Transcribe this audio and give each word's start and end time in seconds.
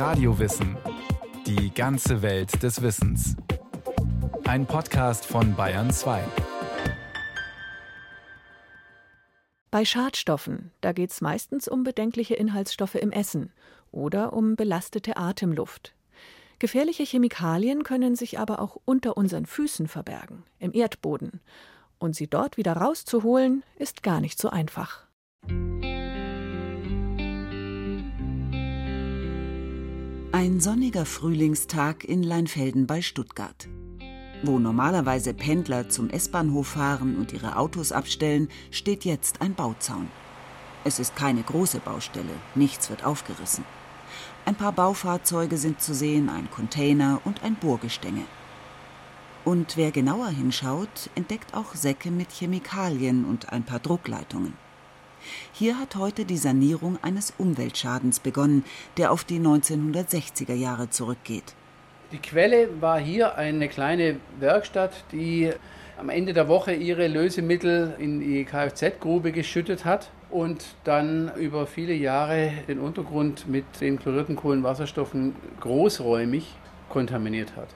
Radiowissen. 0.00 0.78
Die 1.46 1.74
ganze 1.74 2.22
Welt 2.22 2.62
des 2.62 2.80
Wissens. 2.80 3.36
Ein 4.44 4.64
Podcast 4.64 5.26
von 5.26 5.54
Bayern 5.54 5.90
2. 5.90 6.24
Bei 9.70 9.84
Schadstoffen, 9.84 10.70
da 10.80 10.92
geht 10.92 11.10
es 11.10 11.20
meistens 11.20 11.68
um 11.68 11.84
bedenkliche 11.84 12.32
Inhaltsstoffe 12.32 12.94
im 12.94 13.12
Essen 13.12 13.52
oder 13.92 14.32
um 14.32 14.56
belastete 14.56 15.18
Atemluft. 15.18 15.92
Gefährliche 16.58 17.02
Chemikalien 17.02 17.82
können 17.82 18.16
sich 18.16 18.38
aber 18.38 18.62
auch 18.62 18.78
unter 18.86 19.18
unseren 19.18 19.44
Füßen 19.44 19.86
verbergen, 19.86 20.44
im 20.58 20.72
Erdboden. 20.72 21.42
Und 21.98 22.16
sie 22.16 22.26
dort 22.26 22.56
wieder 22.56 22.72
rauszuholen, 22.72 23.64
ist 23.76 24.02
gar 24.02 24.22
nicht 24.22 24.40
so 24.40 24.48
einfach. 24.48 25.04
Ein 30.40 30.58
sonniger 30.58 31.04
Frühlingstag 31.04 32.02
in 32.02 32.22
Leinfelden 32.22 32.86
bei 32.86 33.02
Stuttgart. 33.02 33.68
Wo 34.42 34.58
normalerweise 34.58 35.34
Pendler 35.34 35.90
zum 35.90 36.08
S-Bahnhof 36.08 36.66
fahren 36.68 37.16
und 37.16 37.34
ihre 37.34 37.56
Autos 37.56 37.92
abstellen, 37.92 38.48
steht 38.70 39.04
jetzt 39.04 39.42
ein 39.42 39.54
Bauzaun. 39.54 40.08
Es 40.82 40.98
ist 40.98 41.14
keine 41.14 41.42
große 41.42 41.80
Baustelle, 41.80 42.32
nichts 42.54 42.88
wird 42.88 43.04
aufgerissen. 43.04 43.66
Ein 44.46 44.54
paar 44.54 44.72
Baufahrzeuge 44.72 45.58
sind 45.58 45.82
zu 45.82 45.92
sehen, 45.92 46.30
ein 46.30 46.50
Container 46.50 47.20
und 47.24 47.42
ein 47.42 47.56
Bohrgestänge. 47.56 48.24
Und 49.44 49.76
wer 49.76 49.90
genauer 49.90 50.30
hinschaut, 50.30 51.10
entdeckt 51.16 51.52
auch 51.52 51.74
Säcke 51.74 52.10
mit 52.10 52.32
Chemikalien 52.32 53.26
und 53.26 53.52
ein 53.52 53.64
paar 53.64 53.80
Druckleitungen. 53.80 54.54
Hier 55.52 55.78
hat 55.78 55.96
heute 55.96 56.24
die 56.24 56.36
Sanierung 56.36 56.98
eines 57.02 57.32
Umweltschadens 57.36 58.20
begonnen, 58.20 58.64
der 58.96 59.12
auf 59.12 59.24
die 59.24 59.38
1960er 59.38 60.54
Jahre 60.54 60.90
zurückgeht. 60.90 61.54
Die 62.12 62.18
Quelle 62.18 62.80
war 62.80 62.98
hier 62.98 63.36
eine 63.36 63.68
kleine 63.68 64.16
Werkstatt, 64.38 65.04
die 65.12 65.52
am 65.96 66.08
Ende 66.08 66.32
der 66.32 66.48
Woche 66.48 66.72
ihre 66.72 67.06
Lösemittel 67.06 67.94
in 67.98 68.20
die 68.20 68.44
Kfz-Grube 68.44 69.32
geschüttet 69.32 69.84
hat 69.84 70.10
und 70.30 70.64
dann 70.84 71.30
über 71.36 71.66
viele 71.66 71.92
Jahre 71.92 72.52
den 72.68 72.78
Untergrund 72.78 73.46
mit 73.46 73.64
den 73.80 73.98
chlorierten 73.98 74.34
Kohlenwasserstoffen 74.34 75.34
großräumig 75.60 76.46
kontaminiert 76.88 77.54
hat. 77.54 77.68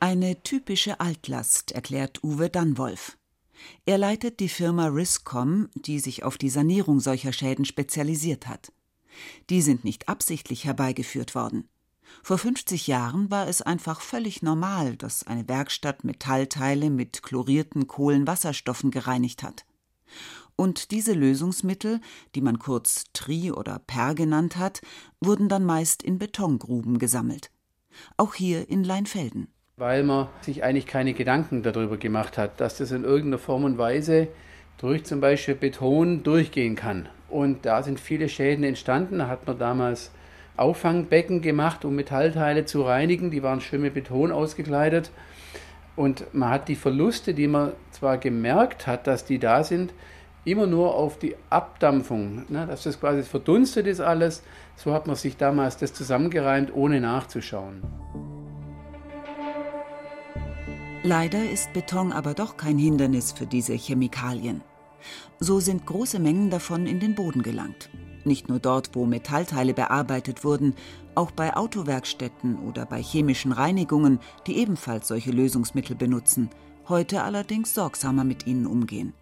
Eine 0.00 0.42
typische 0.42 1.00
Altlast, 1.00 1.72
erklärt 1.72 2.22
Uwe 2.24 2.48
Dannwolf. 2.48 3.17
Er 3.86 3.98
leitet 3.98 4.40
die 4.40 4.48
Firma 4.48 4.86
Riscom, 4.86 5.68
die 5.74 5.98
sich 5.98 6.22
auf 6.24 6.38
die 6.38 6.50
Sanierung 6.50 7.00
solcher 7.00 7.32
Schäden 7.32 7.64
spezialisiert 7.64 8.46
hat. 8.46 8.72
Die 9.50 9.62
sind 9.62 9.84
nicht 9.84 10.08
absichtlich 10.08 10.64
herbeigeführt 10.64 11.34
worden. 11.34 11.68
Vor 12.22 12.38
50 12.38 12.86
Jahren 12.86 13.30
war 13.30 13.48
es 13.48 13.62
einfach 13.62 14.00
völlig 14.00 14.42
normal, 14.42 14.96
dass 14.96 15.26
eine 15.26 15.48
Werkstatt 15.48 16.04
Metallteile 16.04 16.90
mit 16.90 17.22
chlorierten 17.22 17.86
Kohlenwasserstoffen 17.86 18.90
gereinigt 18.90 19.42
hat. 19.42 19.64
Und 20.56 20.90
diese 20.90 21.12
Lösungsmittel, 21.12 22.00
die 22.34 22.40
man 22.40 22.58
kurz 22.58 23.04
Tri 23.12 23.52
oder 23.52 23.78
Per 23.78 24.14
genannt 24.14 24.56
hat, 24.56 24.80
wurden 25.20 25.48
dann 25.48 25.64
meist 25.64 26.02
in 26.02 26.18
Betongruben 26.18 26.98
gesammelt. 26.98 27.50
Auch 28.16 28.34
hier 28.34 28.68
in 28.68 28.84
Leinfelden. 28.84 29.48
Weil 29.78 30.02
man 30.02 30.26
sich 30.40 30.64
eigentlich 30.64 30.86
keine 30.86 31.14
Gedanken 31.14 31.62
darüber 31.62 31.96
gemacht 31.96 32.36
hat, 32.36 32.60
dass 32.60 32.78
das 32.78 32.90
in 32.90 33.04
irgendeiner 33.04 33.38
Form 33.38 33.62
und 33.62 33.78
Weise 33.78 34.26
durch 34.76 35.04
zum 35.04 35.20
Beispiel 35.20 35.54
Beton 35.54 36.24
durchgehen 36.24 36.74
kann. 36.74 37.08
Und 37.28 37.64
da 37.64 37.84
sind 37.84 38.00
viele 38.00 38.28
Schäden 38.28 38.64
entstanden. 38.64 39.18
Da 39.18 39.28
hat 39.28 39.46
man 39.46 39.56
damals 39.56 40.10
Auffangbecken 40.56 41.42
gemacht, 41.42 41.84
um 41.84 41.94
Metallteile 41.94 42.64
zu 42.64 42.82
reinigen. 42.82 43.30
Die 43.30 43.44
waren 43.44 43.60
schön 43.60 43.82
mit 43.82 43.94
Beton 43.94 44.32
ausgekleidet. 44.32 45.12
Und 45.94 46.34
man 46.34 46.50
hat 46.50 46.68
die 46.68 46.76
Verluste, 46.76 47.32
die 47.32 47.46
man 47.46 47.72
zwar 47.92 48.18
gemerkt 48.18 48.88
hat, 48.88 49.06
dass 49.06 49.24
die 49.24 49.38
da 49.38 49.62
sind, 49.62 49.92
immer 50.44 50.66
nur 50.66 50.96
auf 50.96 51.20
die 51.20 51.36
Abdampfung, 51.50 52.44
ne, 52.48 52.66
dass 52.66 52.82
das 52.82 52.98
quasi 52.98 53.22
verdunstet 53.22 53.86
ist 53.86 54.00
alles. 54.00 54.42
So 54.74 54.92
hat 54.92 55.06
man 55.06 55.14
sich 55.14 55.36
damals 55.36 55.76
das 55.76 55.92
zusammengereimt, 55.94 56.74
ohne 56.74 57.00
nachzuschauen. 57.00 57.82
Leider 61.04 61.48
ist 61.48 61.72
Beton 61.72 62.10
aber 62.10 62.34
doch 62.34 62.56
kein 62.56 62.76
Hindernis 62.76 63.30
für 63.30 63.46
diese 63.46 63.74
Chemikalien. 63.74 64.62
So 65.38 65.60
sind 65.60 65.86
große 65.86 66.18
Mengen 66.18 66.50
davon 66.50 66.86
in 66.86 66.98
den 66.98 67.14
Boden 67.14 67.42
gelangt. 67.42 67.88
Nicht 68.24 68.48
nur 68.48 68.58
dort, 68.58 68.96
wo 68.96 69.06
Metallteile 69.06 69.74
bearbeitet 69.74 70.42
wurden, 70.42 70.74
auch 71.14 71.30
bei 71.30 71.56
Autowerkstätten 71.56 72.58
oder 72.58 72.84
bei 72.84 73.00
chemischen 73.00 73.52
Reinigungen, 73.52 74.18
die 74.48 74.58
ebenfalls 74.58 75.06
solche 75.06 75.30
Lösungsmittel 75.30 75.94
benutzen, 75.94 76.50
heute 76.88 77.22
allerdings 77.22 77.74
sorgsamer 77.74 78.24
mit 78.24 78.48
ihnen 78.48 78.66
umgehen. 78.66 79.14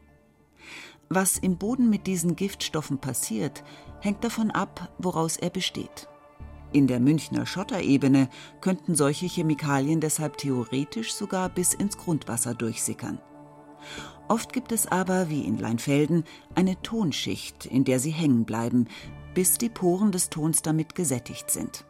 Was 1.11 1.37
im 1.37 1.59
Boden 1.59 1.91
mit 1.91 2.07
diesen 2.07 2.37
Giftstoffen 2.37 2.99
passiert, 2.99 3.63
hängt 4.01 4.25
davon 4.25 4.51
ab, 4.51 4.89
woraus 4.99 5.37
er 5.37 5.51
besteht. 5.51 6.09
In 6.73 6.87
der 6.87 7.01
Münchner 7.01 7.47
Schotterebene 7.47 8.29
könnten 8.61 8.95
solche 8.95 9.27
Chemikalien 9.27 10.01
deshalb 10.01 10.37
theoretisch 10.39 11.15
sogar 11.15 11.49
bis 11.49 11.75
ins 11.75 11.97
Grundwasser 11.97 12.55
durchsickern. 12.55 13.19
Oft 14.29 14.53
gibt 14.53 14.73
es 14.73 14.91
aber, 14.91 15.31
wie 15.31 15.43
in 15.43 15.59
Leinfelden, 15.59 16.25
eine 16.55 16.81
Tonschicht, 16.83 17.67
in 17.67 17.85
der 17.85 18.01
sie 18.01 18.11
hängen 18.11 18.45
bleiben, 18.45 18.89
bis 19.35 19.59
die 19.59 19.69
Poren 19.69 20.11
des 20.11 20.31
Tons 20.31 20.63
damit 20.63 20.95
gesättigt 20.95 21.51
sind. 21.51 21.85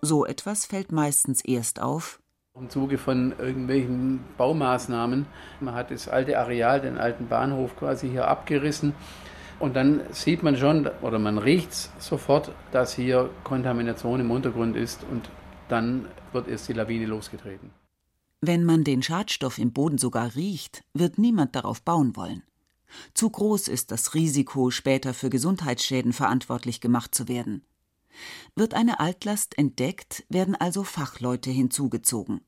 So 0.00 0.24
etwas 0.24 0.66
fällt 0.66 0.90
meistens 0.90 1.44
erst 1.44 1.80
auf, 1.80 2.22
im 2.54 2.68
Zuge 2.68 2.98
von 2.98 3.34
irgendwelchen 3.38 4.20
Baumaßnahmen. 4.36 5.24
Man 5.60 5.74
hat 5.74 5.90
das 5.90 6.06
alte 6.06 6.38
Areal, 6.38 6.82
den 6.82 6.98
alten 6.98 7.26
Bahnhof 7.26 7.74
quasi 7.76 8.10
hier 8.10 8.28
abgerissen. 8.28 8.94
Und 9.62 9.76
dann 9.76 10.02
sieht 10.10 10.42
man 10.42 10.56
schon 10.56 10.88
oder 11.02 11.20
man 11.20 11.38
riecht 11.38 11.72
sofort, 12.02 12.50
dass 12.72 12.96
hier 12.96 13.30
Kontamination 13.44 14.18
im 14.18 14.32
Untergrund 14.32 14.74
ist 14.74 15.04
und 15.08 15.30
dann 15.68 16.08
wird 16.32 16.48
erst 16.48 16.68
die 16.68 16.72
Lawine 16.72 17.06
losgetreten. 17.06 17.70
Wenn 18.40 18.64
man 18.64 18.82
den 18.82 19.04
Schadstoff 19.04 19.58
im 19.58 19.72
Boden 19.72 19.98
sogar 19.98 20.34
riecht, 20.34 20.82
wird 20.94 21.16
niemand 21.16 21.54
darauf 21.54 21.80
bauen 21.80 22.16
wollen. 22.16 22.42
Zu 23.14 23.30
groß 23.30 23.68
ist 23.68 23.92
das 23.92 24.14
Risiko, 24.14 24.72
später 24.72 25.14
für 25.14 25.30
Gesundheitsschäden 25.30 26.12
verantwortlich 26.12 26.80
gemacht 26.80 27.14
zu 27.14 27.28
werden. 27.28 27.62
Wird 28.56 28.74
eine 28.74 28.98
Altlast 28.98 29.56
entdeckt, 29.56 30.24
werden 30.28 30.56
also 30.56 30.82
Fachleute 30.82 31.52
hinzugezogen. 31.52 32.40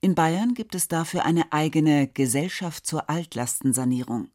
In 0.00 0.14
Bayern 0.14 0.54
gibt 0.54 0.76
es 0.76 0.86
dafür 0.86 1.24
eine 1.24 1.52
eigene 1.52 2.06
Gesellschaft 2.06 2.86
zur 2.86 3.10
Altlastensanierung. 3.10 4.28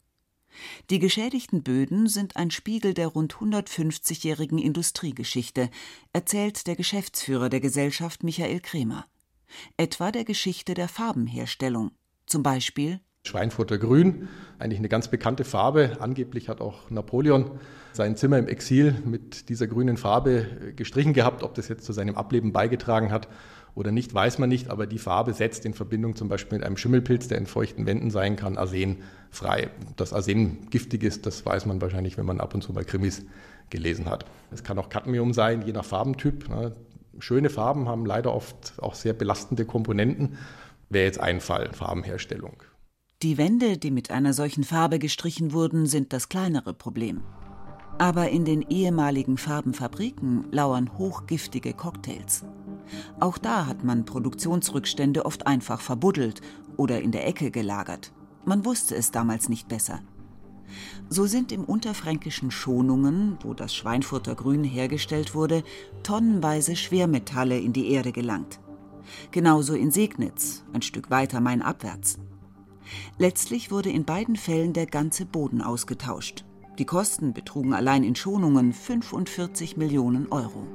Die 0.90 1.00
geschädigten 1.00 1.64
Böden 1.64 2.08
sind 2.08 2.36
ein 2.36 2.52
Spiegel 2.52 2.94
der 2.94 3.08
rund 3.08 3.36
150-jährigen 3.36 4.58
Industriegeschichte, 4.58 5.70
erzählt 6.14 6.68
der 6.68 6.76
Geschäftsführer 6.76 7.50
der 7.50 7.62
Gesellschaft 7.62 8.24
Michael 8.24 8.60
Kremer. 8.60 9.06
Etwa 9.78 10.12
der 10.12 10.24
Geschichte 10.24 10.74
der 10.74 10.88
Farbenherstellung. 10.88 11.92
Zum 12.26 12.44
Beispiel 12.44 13.00
Schweinfurter 13.24 13.78
Grün, 13.78 14.30
eigentlich 14.58 14.80
eine 14.80 14.90
ganz 14.90 15.08
bekannte 15.10 15.44
Farbe. 15.44 15.98
Angeblich 16.00 16.50
hat 16.50 16.60
auch 16.60 16.90
Napoleon 16.90 17.52
sein 17.94 18.16
Zimmer 18.16 18.40
im 18.40 18.48
Exil 18.48 18.96
mit 19.06 19.50
dieser 19.50 19.68
grünen 19.68 19.98
Farbe 19.98 20.48
äh, 20.70 20.74
gestrichen 20.74 21.14
gehabt. 21.14 21.44
Ob 21.44 21.54
das 21.54 21.68
jetzt 21.68 21.86
zu 21.86 21.94
seinem 21.94 22.16
Ableben 22.16 22.52
beigetragen 22.52 23.12
hat 23.12 23.28
oder 23.76 23.92
nicht, 23.92 24.14
weiß 24.14 24.40
man 24.40 24.50
nicht. 24.50 24.70
Aber 24.70 24.88
die 24.88 24.98
Farbe 24.98 25.34
setzt 25.34 25.66
in 25.66 25.74
Verbindung 25.74 26.16
zum 26.16 26.30
Beispiel 26.30 26.58
mit 26.58 26.66
einem 26.66 26.78
Schimmelpilz, 26.78 27.28
der 27.28 27.38
in 27.38 27.46
feuchten 27.46 27.86
Wänden 27.86 28.12
sein 28.12 28.36
kann, 28.36 28.58
Arsen 28.58 28.98
frei. 29.30 29.70
Dass 29.96 30.14
Arsen 30.14 30.70
giftig 30.70 31.04
ist, 31.04 31.26
das 31.26 31.46
weiß 31.46 31.66
man 31.66 31.82
wahrscheinlich, 31.82 32.18
wenn 32.18 32.26
man 32.26 32.40
ab 32.40 32.54
und 32.54 32.62
zu 32.62 32.74
bei 32.74 32.84
Krimis 32.84 33.24
gelesen 33.70 34.10
hat. 34.10 34.26
Es 34.52 34.64
kann 34.64 34.78
auch 34.78 34.90
Cadmium 34.90 35.34
sein, 35.34 35.62
je 35.66 35.72
nach 35.72 35.86
Farbentyp. 35.86 36.50
Ne. 36.50 36.76
Schöne 37.20 37.50
Farben 37.50 37.88
haben 37.88 38.06
leider 38.06 38.34
oft 38.34 38.74
auch 38.78 38.96
sehr 38.96 39.14
belastende 39.14 39.66
Komponenten. 39.66 40.38
Wäre 40.90 41.06
jetzt 41.06 41.20
ein 41.20 41.40
Fall, 41.40 41.72
Farbenherstellung. 41.74 42.64
Die 43.22 43.38
Wände, 43.38 43.78
die 43.78 43.92
mit 43.92 44.12
einer 44.12 44.34
solchen 44.34 44.64
Farbe 44.64 44.98
gestrichen 44.98 45.54
wurden, 45.54 45.86
sind 45.86 46.12
das 46.12 46.28
kleinere 46.28 46.74
Problem. 46.74 47.22
Aber 48.02 48.30
in 48.30 48.46
den 48.46 48.64
ehemaligen 48.64 49.38
Farbenfabriken 49.38 50.48
lauern 50.50 50.90
hochgiftige 50.98 51.72
Cocktails. 51.72 52.44
Auch 53.20 53.38
da 53.38 53.68
hat 53.68 53.84
man 53.84 54.06
Produktionsrückstände 54.06 55.24
oft 55.24 55.46
einfach 55.46 55.82
verbuddelt 55.82 56.42
oder 56.78 57.00
in 57.00 57.12
der 57.12 57.28
Ecke 57.28 57.52
gelagert. 57.52 58.12
Man 58.44 58.66
wusste 58.66 58.96
es 58.96 59.12
damals 59.12 59.50
nicht 59.50 59.68
besser. 59.68 60.00
So 61.10 61.28
sind 61.28 61.52
im 61.52 61.64
unterfränkischen 61.64 62.50
Schonungen, 62.50 63.38
wo 63.44 63.54
das 63.54 63.76
Schweinfurter 63.76 64.34
Grün 64.34 64.64
hergestellt 64.64 65.36
wurde, 65.36 65.62
tonnenweise 66.02 66.76
Schwermetalle 66.76 67.60
in 67.60 67.72
die 67.72 67.92
Erde 67.92 68.12
gelangt. 68.12 68.60
Genauso 69.30 69.76
in 69.76 69.92
Segnitz, 69.92 70.64
ein 70.74 70.82
Stück 70.82 71.12
weiter 71.12 71.40
mainabwärts. 71.40 72.18
Letztlich 73.20 73.70
wurde 73.70 73.92
in 73.92 74.06
beiden 74.06 74.38
Fällen 74.38 74.74
der 74.74 74.88
ganze 74.88 75.28
Boden 75.28 75.62
ausgetauscht. 75.62 76.46
Die 76.82 76.88
Kosten 76.88 77.32
betrugen 77.32 77.76
allein 77.76 78.04
in 78.04 78.16
Schonungen 78.16 78.74
45 78.74 79.78
Millionen 79.78 80.32
Euro. 80.32 80.66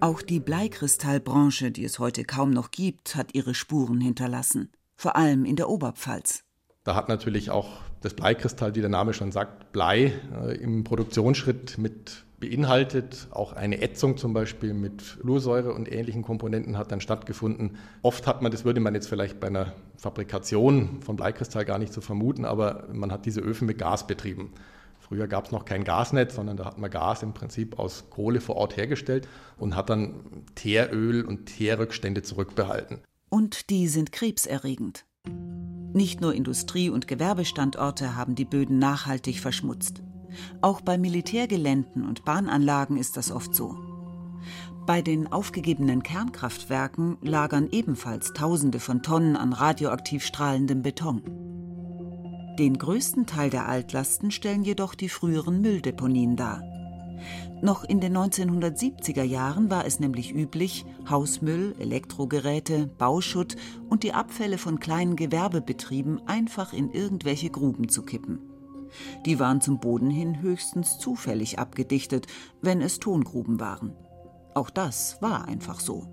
Auch 0.00 0.20
die 0.20 0.40
Bleikristallbranche, 0.40 1.70
die 1.70 1.84
es 1.84 2.00
heute 2.00 2.24
kaum 2.24 2.50
noch 2.50 2.72
gibt, 2.72 3.14
hat 3.14 3.36
ihre 3.36 3.54
Spuren 3.54 4.00
hinterlassen, 4.00 4.72
vor 4.96 5.14
allem 5.14 5.44
in 5.44 5.54
der 5.54 5.68
Oberpfalz. 5.68 6.42
Da 6.82 6.96
hat 6.96 7.08
natürlich 7.08 7.50
auch 7.50 7.68
das 8.00 8.14
Bleikristall, 8.14 8.74
wie 8.74 8.80
der 8.80 8.90
Name 8.90 9.14
schon 9.14 9.30
sagt, 9.30 9.70
Blei 9.70 10.14
äh, 10.34 10.56
im 10.56 10.82
Produktionsschritt 10.82 11.78
mit 11.78 12.25
beinhaltet. 12.40 13.28
Auch 13.30 13.52
eine 13.52 13.80
Ätzung 13.80 14.16
zum 14.16 14.32
Beispiel 14.32 14.74
mit 14.74 15.02
Fluorsäure 15.02 15.72
und 15.72 15.90
ähnlichen 15.90 16.22
Komponenten 16.22 16.76
hat 16.76 16.92
dann 16.92 17.00
stattgefunden. 17.00 17.76
Oft 18.02 18.26
hat 18.26 18.42
man, 18.42 18.52
das 18.52 18.64
würde 18.64 18.80
man 18.80 18.94
jetzt 18.94 19.08
vielleicht 19.08 19.40
bei 19.40 19.46
einer 19.46 19.72
Fabrikation 19.96 21.00
von 21.02 21.16
Bleikristall 21.16 21.64
gar 21.64 21.78
nicht 21.78 21.92
so 21.92 22.00
vermuten, 22.00 22.44
aber 22.44 22.88
man 22.92 23.12
hat 23.12 23.26
diese 23.26 23.40
Öfen 23.40 23.66
mit 23.66 23.78
Gas 23.78 24.06
betrieben. 24.06 24.52
Früher 24.98 25.28
gab 25.28 25.46
es 25.46 25.52
noch 25.52 25.64
kein 25.64 25.84
Gasnetz, 25.84 26.34
sondern 26.34 26.56
da 26.56 26.64
hat 26.64 26.78
man 26.78 26.90
Gas 26.90 27.22
im 27.22 27.32
Prinzip 27.32 27.78
aus 27.78 28.10
Kohle 28.10 28.40
vor 28.40 28.56
Ort 28.56 28.76
hergestellt 28.76 29.28
und 29.56 29.76
hat 29.76 29.88
dann 29.88 30.14
Teeröl 30.56 31.24
und 31.24 31.46
Teerrückstände 31.46 32.22
zurückbehalten. 32.22 32.98
Und 33.28 33.70
die 33.70 33.86
sind 33.86 34.10
krebserregend. 34.10 35.04
Nicht 35.92 36.20
nur 36.20 36.34
Industrie- 36.34 36.90
und 36.90 37.06
Gewerbestandorte 37.08 38.16
haben 38.16 38.34
die 38.34 38.44
Böden 38.44 38.78
nachhaltig 38.78 39.40
verschmutzt. 39.40 40.02
Auch 40.60 40.80
bei 40.80 40.98
Militärgeländen 40.98 42.06
und 42.06 42.24
Bahnanlagen 42.24 42.96
ist 42.96 43.16
das 43.16 43.30
oft 43.30 43.54
so. 43.54 43.76
Bei 44.86 45.02
den 45.02 45.32
aufgegebenen 45.32 46.04
Kernkraftwerken 46.04 47.18
lagern 47.20 47.68
ebenfalls 47.70 48.32
Tausende 48.32 48.78
von 48.78 49.02
Tonnen 49.02 49.36
an 49.36 49.52
radioaktiv 49.52 50.24
strahlendem 50.24 50.82
Beton. 50.82 51.22
Den 52.58 52.78
größten 52.78 53.26
Teil 53.26 53.50
der 53.50 53.68
Altlasten 53.68 54.30
stellen 54.30 54.62
jedoch 54.62 54.94
die 54.94 55.08
früheren 55.08 55.60
Mülldeponien 55.60 56.36
dar. 56.36 56.62
Noch 57.62 57.84
in 57.84 58.00
den 58.00 58.16
1970er 58.16 59.22
Jahren 59.22 59.70
war 59.70 59.86
es 59.86 59.98
nämlich 59.98 60.34
üblich, 60.34 60.84
Hausmüll, 61.08 61.74
Elektrogeräte, 61.78 62.86
Bauschutt 62.86 63.56
und 63.88 64.04
die 64.04 64.12
Abfälle 64.12 64.58
von 64.58 64.78
kleinen 64.78 65.16
Gewerbebetrieben 65.16 66.20
einfach 66.28 66.72
in 66.72 66.90
irgendwelche 66.90 67.50
Gruben 67.50 67.88
zu 67.88 68.02
kippen. 68.02 68.55
Die 69.24 69.38
waren 69.38 69.60
zum 69.60 69.80
Boden 69.80 70.10
hin 70.10 70.40
höchstens 70.40 70.98
zufällig 70.98 71.58
abgedichtet, 71.58 72.26
wenn 72.62 72.80
es 72.80 72.98
Tongruben 72.98 73.60
waren. 73.60 73.92
Auch 74.54 74.70
das 74.70 75.20
war 75.20 75.46
einfach 75.46 75.80
so. 75.80 76.06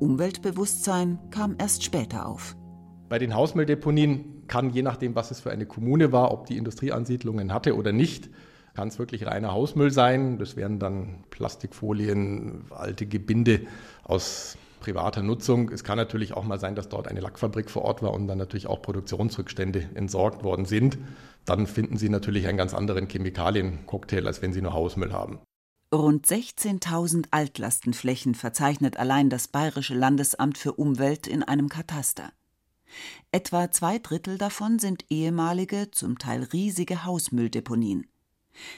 Umweltbewusstsein 0.00 1.18
kam 1.30 1.56
erst 1.58 1.84
später 1.84 2.26
auf. 2.26 2.56
Bei 3.08 3.18
den 3.18 3.34
Hausmülldeponien 3.34 4.46
kann, 4.48 4.70
je 4.70 4.82
nachdem, 4.82 5.14
was 5.14 5.30
es 5.30 5.40
für 5.40 5.50
eine 5.50 5.66
Kommune 5.66 6.12
war, 6.12 6.32
ob 6.32 6.46
die 6.46 6.56
Industrieansiedlungen 6.56 7.52
hatte 7.52 7.76
oder 7.76 7.92
nicht, 7.92 8.30
kann 8.74 8.88
es 8.88 8.98
wirklich 8.98 9.26
reiner 9.26 9.52
Hausmüll 9.52 9.92
sein. 9.92 10.38
Das 10.38 10.56
wären 10.56 10.78
dann 10.78 11.24
Plastikfolien, 11.30 12.64
alte 12.70 13.06
Gebinde 13.06 13.60
aus 14.02 14.58
privater 14.84 15.22
Nutzung. 15.22 15.70
Es 15.70 15.82
kann 15.82 15.96
natürlich 15.96 16.34
auch 16.34 16.44
mal 16.44 16.60
sein, 16.60 16.74
dass 16.74 16.90
dort 16.90 17.08
eine 17.08 17.20
Lackfabrik 17.20 17.70
vor 17.70 17.82
Ort 17.82 18.02
war 18.02 18.12
und 18.12 18.28
dann 18.28 18.36
natürlich 18.36 18.66
auch 18.66 18.82
Produktionsrückstände 18.82 19.88
entsorgt 19.94 20.44
worden 20.44 20.66
sind. 20.66 20.98
Dann 21.46 21.66
finden 21.66 21.96
Sie 21.96 22.10
natürlich 22.10 22.46
einen 22.46 22.58
ganz 22.58 22.74
anderen 22.74 23.08
Chemikaliencocktail, 23.08 24.26
als 24.26 24.42
wenn 24.42 24.52
Sie 24.52 24.60
nur 24.60 24.74
Hausmüll 24.74 25.12
haben. 25.12 25.38
Rund 25.92 26.26
16.000 26.26 27.28
Altlastenflächen 27.30 28.34
verzeichnet 28.34 28.98
allein 28.98 29.30
das 29.30 29.48
Bayerische 29.48 29.94
Landesamt 29.94 30.58
für 30.58 30.74
Umwelt 30.74 31.26
in 31.26 31.42
einem 31.42 31.70
Kataster. 31.70 32.30
Etwa 33.32 33.70
zwei 33.70 33.98
Drittel 33.98 34.36
davon 34.36 34.78
sind 34.78 35.06
ehemalige, 35.08 35.90
zum 35.92 36.18
Teil 36.18 36.42
riesige 36.52 37.04
Hausmülldeponien. 37.04 38.06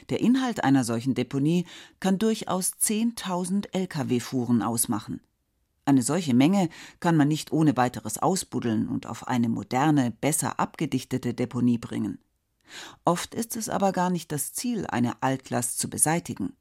Der 0.09 0.21
Inhalt 0.21 0.63
einer 0.63 0.85
solchen 0.85 1.15
Deponie 1.15 1.65
kann 1.99 2.17
durchaus 2.17 2.71
10.000 2.81 3.73
Lkw-Fuhren 3.73 4.61
ausmachen. 4.61 5.19
Eine 5.87 6.01
solche 6.01 6.33
Menge 6.33 6.67
kann 6.99 7.15
man 7.15 7.29
nicht 7.29 7.53
ohne 7.53 7.77
weiteres 7.77 8.17
ausbuddeln 8.17 8.89
und 8.89 9.05
auf 9.05 9.25
eine 9.25 9.47
moderne, 9.47 10.11
besser 10.11 10.59
abgedichtete 10.59 11.33
Deponie 11.33 11.77
bringen. 11.77 12.19
Oft 13.05 13.33
ist 13.33 13.55
es 13.55 13.69
aber 13.69 13.93
gar 13.93 14.09
nicht 14.09 14.33
das 14.33 14.51
Ziel, 14.51 14.85
eine 14.87 15.23
Altlast 15.23 15.79
zu 15.79 15.89
beseitigen. 15.89 16.57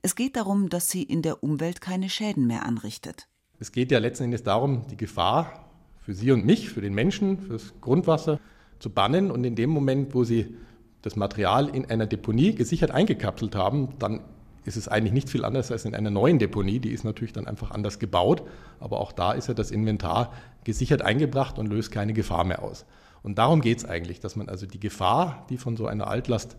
Es 0.00 0.14
geht 0.14 0.36
darum, 0.36 0.68
dass 0.68 0.88
sie 0.88 1.02
in 1.02 1.22
der 1.22 1.42
Umwelt 1.42 1.80
keine 1.80 2.08
Schäden 2.08 2.46
mehr 2.46 2.64
anrichtet. 2.64 3.26
Es 3.58 3.72
geht 3.72 3.90
ja 3.90 3.98
letzten 3.98 4.24
Endes 4.24 4.44
darum, 4.44 4.86
die 4.86 4.96
Gefahr 4.96 5.68
für 6.00 6.14
Sie 6.14 6.30
und 6.30 6.46
mich, 6.46 6.70
für 6.70 6.80
den 6.80 6.94
Menschen, 6.94 7.40
für 7.40 7.54
das 7.54 7.74
Grundwasser 7.80 8.38
zu 8.78 8.90
bannen. 8.90 9.32
Und 9.32 9.42
in 9.42 9.56
dem 9.56 9.70
Moment, 9.70 10.14
wo 10.14 10.22
Sie 10.22 10.56
das 11.00 11.16
Material 11.16 11.68
in 11.68 11.86
einer 11.86 12.06
Deponie 12.06 12.54
gesichert 12.54 12.92
eingekapselt 12.92 13.56
haben, 13.56 13.98
dann 13.98 14.20
ist 14.64 14.76
es 14.76 14.88
eigentlich 14.88 15.12
nicht 15.12 15.28
viel 15.28 15.44
anders 15.44 15.70
als 15.70 15.84
in 15.84 15.94
einer 15.94 16.10
neuen 16.10 16.38
Deponie. 16.38 16.78
Die 16.78 16.90
ist 16.90 17.04
natürlich 17.04 17.32
dann 17.32 17.46
einfach 17.46 17.70
anders 17.70 17.98
gebaut, 17.98 18.42
aber 18.80 19.00
auch 19.00 19.12
da 19.12 19.32
ist 19.32 19.48
ja 19.48 19.54
das 19.54 19.70
Inventar 19.70 20.32
gesichert 20.64 21.02
eingebracht 21.02 21.58
und 21.58 21.66
löst 21.66 21.90
keine 21.90 22.12
Gefahr 22.12 22.44
mehr 22.44 22.62
aus. 22.62 22.84
Und 23.22 23.38
darum 23.38 23.60
geht 23.60 23.78
es 23.78 23.84
eigentlich, 23.84 24.20
dass 24.20 24.36
man 24.36 24.48
also 24.48 24.66
die 24.66 24.80
Gefahr, 24.80 25.46
die 25.48 25.56
von 25.56 25.76
so 25.76 25.86
einer 25.86 26.08
Altlast 26.08 26.56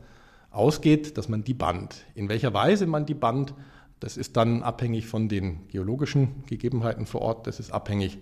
ausgeht, 0.52 1.18
dass 1.18 1.30
man 1.30 1.44
die 1.44 1.54
bannt. 1.54 2.06
In 2.16 2.30
welcher 2.30 2.54
Weise 2.54 2.86
man 2.86 3.06
die 3.06 3.14
bannt, 3.14 3.54
das 4.00 4.18
ist 4.18 4.38
dann 4.38 4.64
abhängig 4.64 5.08
von 5.08 5.30
den 5.30 5.68
geologischen 5.68 6.44
Gegebenheiten 6.46 7.06
vor 7.06 7.22
Ort, 7.22 7.48
das 7.48 7.60
ist 7.60 7.72
abhängig 7.72 8.20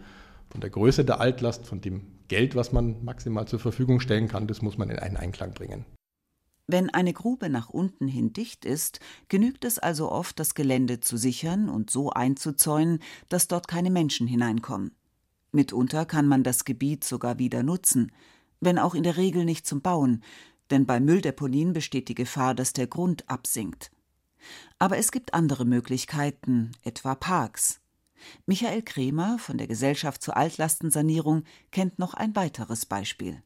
von 0.49 0.61
der 0.61 0.69
Größe 0.69 1.05
der 1.05 1.19
Altlast, 1.19 1.65
von 1.65 1.81
dem 1.81 2.07
Geld, 2.27 2.55
was 2.55 2.71
man 2.71 3.03
maximal 3.03 3.47
zur 3.47 3.59
Verfügung 3.59 3.99
stellen 3.99 4.27
kann, 4.27 4.47
das 4.47 4.61
muss 4.61 4.77
man 4.77 4.89
in 4.89 4.99
einen 4.99 5.17
Einklang 5.17 5.53
bringen. 5.53 5.85
Wenn 6.71 6.89
eine 6.89 7.11
Grube 7.11 7.49
nach 7.49 7.69
unten 7.69 8.07
hin 8.07 8.31
dicht 8.31 8.63
ist, 8.63 9.01
genügt 9.27 9.65
es 9.65 9.77
also 9.77 10.09
oft, 10.09 10.39
das 10.39 10.55
Gelände 10.55 11.01
zu 11.01 11.17
sichern 11.17 11.67
und 11.67 11.89
so 11.89 12.11
einzuzäunen, 12.11 12.99
dass 13.27 13.49
dort 13.49 13.67
keine 13.67 13.91
Menschen 13.91 14.25
hineinkommen. 14.25 14.95
Mitunter 15.51 16.05
kann 16.05 16.29
man 16.29 16.43
das 16.43 16.63
Gebiet 16.63 17.03
sogar 17.03 17.39
wieder 17.39 17.61
nutzen, 17.61 18.13
wenn 18.61 18.79
auch 18.79 18.95
in 18.95 19.03
der 19.03 19.17
Regel 19.17 19.43
nicht 19.43 19.67
zum 19.67 19.81
Bauen, 19.81 20.23
denn 20.69 20.85
bei 20.85 21.01
Mülldeponien 21.01 21.73
besteht 21.73 22.07
die 22.07 22.15
Gefahr, 22.15 22.55
dass 22.55 22.71
der 22.71 22.87
Grund 22.87 23.29
absinkt. 23.29 23.91
Aber 24.79 24.97
es 24.97 25.11
gibt 25.11 25.33
andere 25.33 25.65
Möglichkeiten, 25.65 26.71
etwa 26.83 27.15
Parks. 27.15 27.81
Michael 28.45 28.81
Kremer 28.83 29.39
von 29.39 29.57
der 29.57 29.67
Gesellschaft 29.67 30.23
zur 30.23 30.37
Altlastensanierung 30.37 31.43
kennt 31.71 31.99
noch 31.99 32.13
ein 32.13 32.33
weiteres 32.33 32.85
Beispiel. 32.85 33.43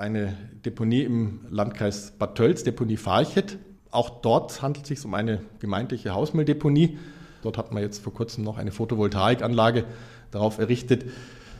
Eine 0.00 0.34
Deponie 0.64 1.02
im 1.02 1.40
Landkreis 1.50 2.12
Bad 2.12 2.34
Tölz, 2.34 2.64
Deponie 2.64 2.96
Farchet. 2.96 3.58
Auch 3.90 4.08
dort 4.22 4.62
handelt 4.62 4.84
es 4.84 4.88
sich 4.88 5.04
um 5.04 5.12
eine 5.12 5.42
gemeindliche 5.58 6.14
Hausmülldeponie. 6.14 6.96
Dort 7.42 7.58
hat 7.58 7.74
man 7.74 7.82
jetzt 7.82 8.02
vor 8.02 8.14
kurzem 8.14 8.42
noch 8.42 8.56
eine 8.56 8.72
Photovoltaikanlage 8.72 9.84
darauf 10.30 10.58
errichtet, 10.58 11.04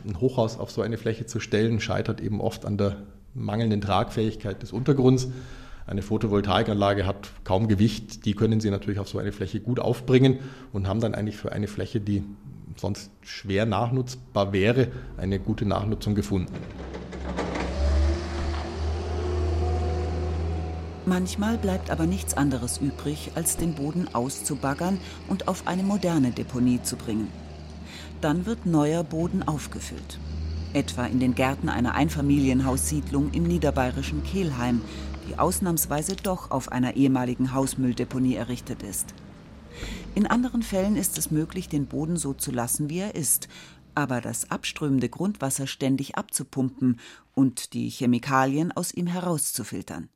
ein 0.07 0.19
Hochhaus 0.19 0.57
auf 0.57 0.71
so 0.71 0.81
eine 0.81 0.97
Fläche 0.97 1.27
zu 1.27 1.39
stellen, 1.39 1.79
scheitert 1.79 2.19
eben 2.19 2.41
oft 2.41 2.65
an 2.65 2.79
der 2.79 3.03
mangelnden 3.35 3.79
Tragfähigkeit 3.79 4.59
des 4.63 4.73
Untergrunds. 4.73 5.27
Eine 5.85 6.01
Photovoltaikanlage 6.01 7.05
hat 7.05 7.29
kaum 7.43 7.67
Gewicht, 7.67 8.25
die 8.25 8.33
können 8.33 8.59
Sie 8.59 8.71
natürlich 8.71 8.99
auf 8.99 9.07
so 9.07 9.19
eine 9.19 9.33
Fläche 9.33 9.59
gut 9.59 9.79
aufbringen 9.79 10.39
und 10.73 10.87
haben 10.87 10.99
dann 10.99 11.13
eigentlich 11.13 11.37
für 11.37 11.51
eine 11.51 11.67
Fläche, 11.67 11.99
die 11.99 12.23
sonst 12.75 13.11
schwer 13.21 13.67
nachnutzbar 13.67 14.51
wäre, 14.51 14.87
eine 15.17 15.39
gute 15.39 15.67
Nachnutzung 15.67 16.15
gefunden. 16.15 16.55
Manchmal 21.05 21.57
bleibt 21.57 21.89
aber 21.89 22.05
nichts 22.05 22.35
anderes 22.35 22.77
übrig, 22.77 23.31
als 23.33 23.57
den 23.57 23.73
Boden 23.73 24.07
auszubaggern 24.13 24.99
und 25.27 25.47
auf 25.47 25.65
eine 25.65 25.81
moderne 25.81 26.31
Deponie 26.31 26.81
zu 26.83 26.95
bringen. 26.95 27.27
Dann 28.21 28.45
wird 28.45 28.67
neuer 28.67 29.03
Boden 29.03 29.41
aufgefüllt. 29.41 30.19
Etwa 30.73 31.05
in 31.05 31.19
den 31.19 31.33
Gärten 31.33 31.69
einer 31.69 31.95
Einfamilienhaussiedlung 31.95 33.31
im 33.31 33.43
niederbayerischen 33.43 34.23
Kehlheim, 34.23 34.81
die 35.27 35.39
ausnahmsweise 35.39 36.15
doch 36.15 36.51
auf 36.51 36.71
einer 36.71 36.95
ehemaligen 36.95 37.53
Hausmülldeponie 37.53 38.35
errichtet 38.35 38.83
ist. 38.83 39.15
In 40.13 40.27
anderen 40.27 40.61
Fällen 40.61 40.95
ist 40.95 41.17
es 41.17 41.31
möglich, 41.31 41.67
den 41.67 41.87
Boden 41.87 42.15
so 42.15 42.33
zu 42.33 42.51
lassen, 42.51 42.89
wie 42.89 42.99
er 42.99 43.15
ist, 43.15 43.47
aber 43.95 44.21
das 44.21 44.51
abströmende 44.51 45.09
Grundwasser 45.09 45.65
ständig 45.65 46.15
abzupumpen 46.15 46.99
und 47.33 47.73
die 47.73 47.89
Chemikalien 47.89 48.71
aus 48.71 48.93
ihm 48.93 49.07
herauszufiltern. 49.07 50.09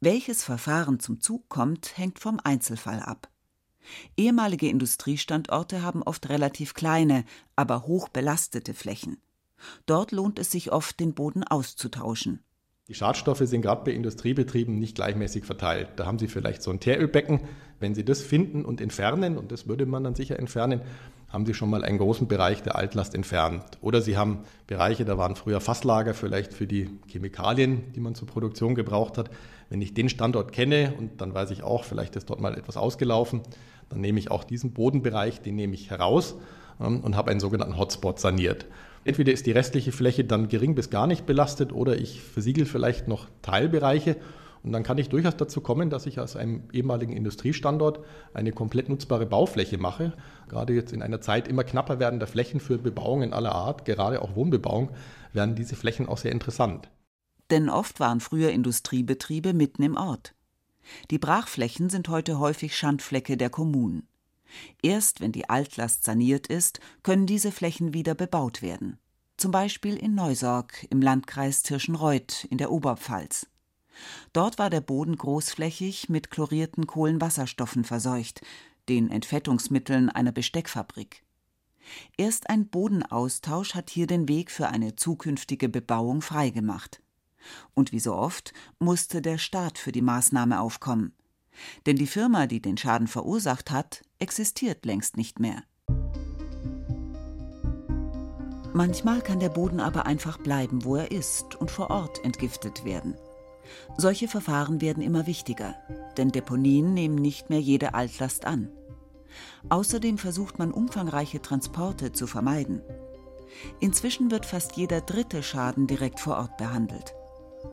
Welches 0.00 0.44
Verfahren 0.44 1.00
zum 1.00 1.20
Zug 1.20 1.48
kommt, 1.48 1.96
hängt 1.96 2.18
vom 2.18 2.40
Einzelfall 2.42 3.00
ab. 3.00 3.28
Ehemalige 4.16 4.68
Industriestandorte 4.68 5.82
haben 5.82 6.02
oft 6.02 6.28
relativ 6.28 6.74
kleine, 6.74 7.24
aber 7.56 7.86
hoch 7.86 8.08
belastete 8.08 8.74
Flächen. 8.74 9.20
Dort 9.86 10.12
lohnt 10.12 10.38
es 10.38 10.50
sich 10.50 10.72
oft, 10.72 11.00
den 11.00 11.14
Boden 11.14 11.44
auszutauschen. 11.44 12.42
Die 12.88 12.94
Schadstoffe 12.94 13.38
sind 13.38 13.62
gerade 13.62 13.82
bei 13.82 13.92
Industriebetrieben 13.92 14.78
nicht 14.78 14.96
gleichmäßig 14.96 15.46
verteilt. 15.46 15.88
Da 15.96 16.04
haben 16.04 16.18
Sie 16.18 16.28
vielleicht 16.28 16.62
so 16.62 16.70
ein 16.70 16.80
Teerölbecken. 16.80 17.40
Wenn 17.80 17.94
Sie 17.94 18.04
das 18.04 18.20
finden 18.20 18.62
und 18.62 18.82
entfernen, 18.82 19.38
und 19.38 19.52
das 19.52 19.66
würde 19.66 19.86
man 19.86 20.04
dann 20.04 20.14
sicher 20.14 20.38
entfernen, 20.38 20.82
haben 21.30 21.46
Sie 21.46 21.54
schon 21.54 21.70
mal 21.70 21.82
einen 21.82 21.96
großen 21.96 22.28
Bereich 22.28 22.62
der 22.62 22.76
Altlast 22.76 23.14
entfernt. 23.14 23.64
Oder 23.80 24.02
Sie 24.02 24.18
haben 24.18 24.40
Bereiche, 24.66 25.06
da 25.06 25.16
waren 25.16 25.34
früher 25.34 25.62
Fasslager 25.62 26.12
vielleicht 26.12 26.52
für 26.52 26.66
die 26.66 26.90
Chemikalien, 27.08 27.90
die 27.94 28.00
man 28.00 28.14
zur 28.14 28.28
Produktion 28.28 28.74
gebraucht 28.74 29.16
hat. 29.16 29.30
wenn 29.70 29.80
ich 29.80 29.94
den 29.94 30.10
Standort 30.10 30.52
kenne 30.52 30.92
und 30.98 31.22
dann 31.22 31.32
weiß 31.32 31.52
ich 31.52 31.62
auch, 31.62 31.84
vielleicht 31.84 32.16
ist 32.16 32.28
dort 32.28 32.42
mal 32.42 32.56
etwas 32.56 32.76
ausgelaufen, 32.76 33.40
dann 33.88 34.02
nehme 34.02 34.18
ich 34.18 34.30
auch 34.30 34.44
diesen 34.44 34.74
Bodenbereich, 34.74 35.40
den 35.40 35.56
nehme 35.56 35.72
ich 35.72 35.88
heraus 35.88 36.36
ähm, 36.78 37.00
und 37.00 37.16
habe 37.16 37.30
einen 37.30 37.40
sogenannten 37.40 37.78
Hotspot 37.78 38.20
saniert. 38.20 38.66
Entweder 39.04 39.32
ist 39.32 39.46
die 39.46 39.52
restliche 39.52 39.92
Fläche 39.92 40.24
dann 40.24 40.48
gering 40.48 40.74
bis 40.74 40.90
gar 40.90 41.06
nicht 41.06 41.26
belastet 41.26 41.72
oder 41.72 41.98
ich 41.98 42.22
versiegel 42.22 42.66
vielleicht 42.66 43.06
noch 43.08 43.28
Teilbereiche 43.42 44.16
und 44.64 44.72
dann 44.72 44.82
kann 44.82 44.96
ich 44.96 45.10
durchaus 45.10 45.36
dazu 45.36 45.60
kommen, 45.60 45.90
dass 45.90 46.06
ich 46.06 46.18
aus 46.18 46.36
einem 46.36 46.62
ehemaligen 46.72 47.12
Industriestandort 47.12 48.00
eine 48.32 48.50
komplett 48.50 48.88
nutzbare 48.88 49.26
Baufläche 49.26 49.76
mache. 49.76 50.14
Gerade 50.48 50.72
jetzt 50.72 50.94
in 50.94 51.02
einer 51.02 51.20
Zeit 51.20 51.48
immer 51.48 51.64
knapper 51.64 51.98
werdender 51.98 52.26
Flächen 52.26 52.60
für 52.60 52.78
Bebauungen 52.78 53.34
aller 53.34 53.52
Art, 53.52 53.84
gerade 53.84 54.22
auch 54.22 54.36
Wohnbebauung, 54.36 54.90
werden 55.34 55.54
diese 55.54 55.76
Flächen 55.76 56.08
auch 56.08 56.16
sehr 56.16 56.32
interessant. 56.32 56.88
Denn 57.50 57.68
oft 57.68 58.00
waren 58.00 58.20
früher 58.20 58.50
Industriebetriebe 58.52 59.52
mitten 59.52 59.82
im 59.82 59.98
Ort. 59.98 60.34
Die 61.10 61.18
Brachflächen 61.18 61.90
sind 61.90 62.08
heute 62.08 62.38
häufig 62.38 62.74
Schandflecke 62.74 63.36
der 63.36 63.50
Kommunen. 63.50 64.08
Erst 64.82 65.20
wenn 65.20 65.32
die 65.32 65.48
Altlast 65.48 66.04
saniert 66.04 66.46
ist, 66.46 66.80
können 67.02 67.26
diese 67.26 67.52
Flächen 67.52 67.94
wieder 67.94 68.14
bebaut 68.14 68.62
werden. 68.62 68.98
Zum 69.36 69.50
Beispiel 69.50 69.96
in 69.96 70.14
Neusorg 70.14 70.86
im 70.90 71.02
Landkreis 71.02 71.62
Tirschenreuth 71.62 72.44
in 72.44 72.58
der 72.58 72.70
Oberpfalz. 72.70 73.46
Dort 74.32 74.58
war 74.58 74.70
der 74.70 74.80
Boden 74.80 75.16
großflächig 75.16 76.08
mit 76.08 76.30
chlorierten 76.30 76.86
Kohlenwasserstoffen 76.86 77.84
verseucht, 77.84 78.40
den 78.88 79.10
Entfettungsmitteln 79.10 80.08
einer 80.08 80.32
Besteckfabrik. 80.32 81.24
Erst 82.16 82.48
ein 82.48 82.68
Bodenaustausch 82.68 83.74
hat 83.74 83.90
hier 83.90 84.06
den 84.06 84.28
Weg 84.28 84.50
für 84.50 84.68
eine 84.68 84.96
zukünftige 84.96 85.68
Bebauung 85.68 86.22
freigemacht. 86.22 87.00
Und 87.74 87.92
wie 87.92 88.00
so 88.00 88.14
oft 88.14 88.52
musste 88.78 89.20
der 89.20 89.38
Staat 89.38 89.78
für 89.78 89.92
die 89.92 90.02
Maßnahme 90.02 90.60
aufkommen. 90.60 91.12
Denn 91.86 91.96
die 91.96 92.06
Firma, 92.06 92.46
die 92.46 92.60
den 92.60 92.76
Schaden 92.76 93.06
verursacht 93.06 93.70
hat, 93.70 94.02
existiert 94.24 94.86
längst 94.86 95.18
nicht 95.18 95.38
mehr. 95.38 95.64
Manchmal 98.72 99.20
kann 99.20 99.38
der 99.38 99.50
Boden 99.50 99.80
aber 99.80 100.06
einfach 100.06 100.38
bleiben, 100.38 100.86
wo 100.86 100.96
er 100.96 101.10
ist 101.10 101.56
und 101.56 101.70
vor 101.70 101.90
Ort 101.90 102.24
entgiftet 102.24 102.86
werden. 102.86 103.16
Solche 103.98 104.26
Verfahren 104.26 104.80
werden 104.80 105.02
immer 105.02 105.26
wichtiger, 105.26 105.74
denn 106.16 106.30
Deponien 106.30 106.94
nehmen 106.94 107.16
nicht 107.16 107.50
mehr 107.50 107.60
jede 107.60 107.92
Altlast 107.92 108.46
an. 108.46 108.70
Außerdem 109.68 110.16
versucht 110.16 110.58
man 110.58 110.72
umfangreiche 110.72 111.42
Transporte 111.42 112.12
zu 112.12 112.26
vermeiden. 112.26 112.80
Inzwischen 113.78 114.30
wird 114.30 114.46
fast 114.46 114.76
jeder 114.76 115.02
dritte 115.02 115.42
Schaden 115.42 115.86
direkt 115.86 116.18
vor 116.18 116.38
Ort 116.38 116.56
behandelt. 116.56 117.14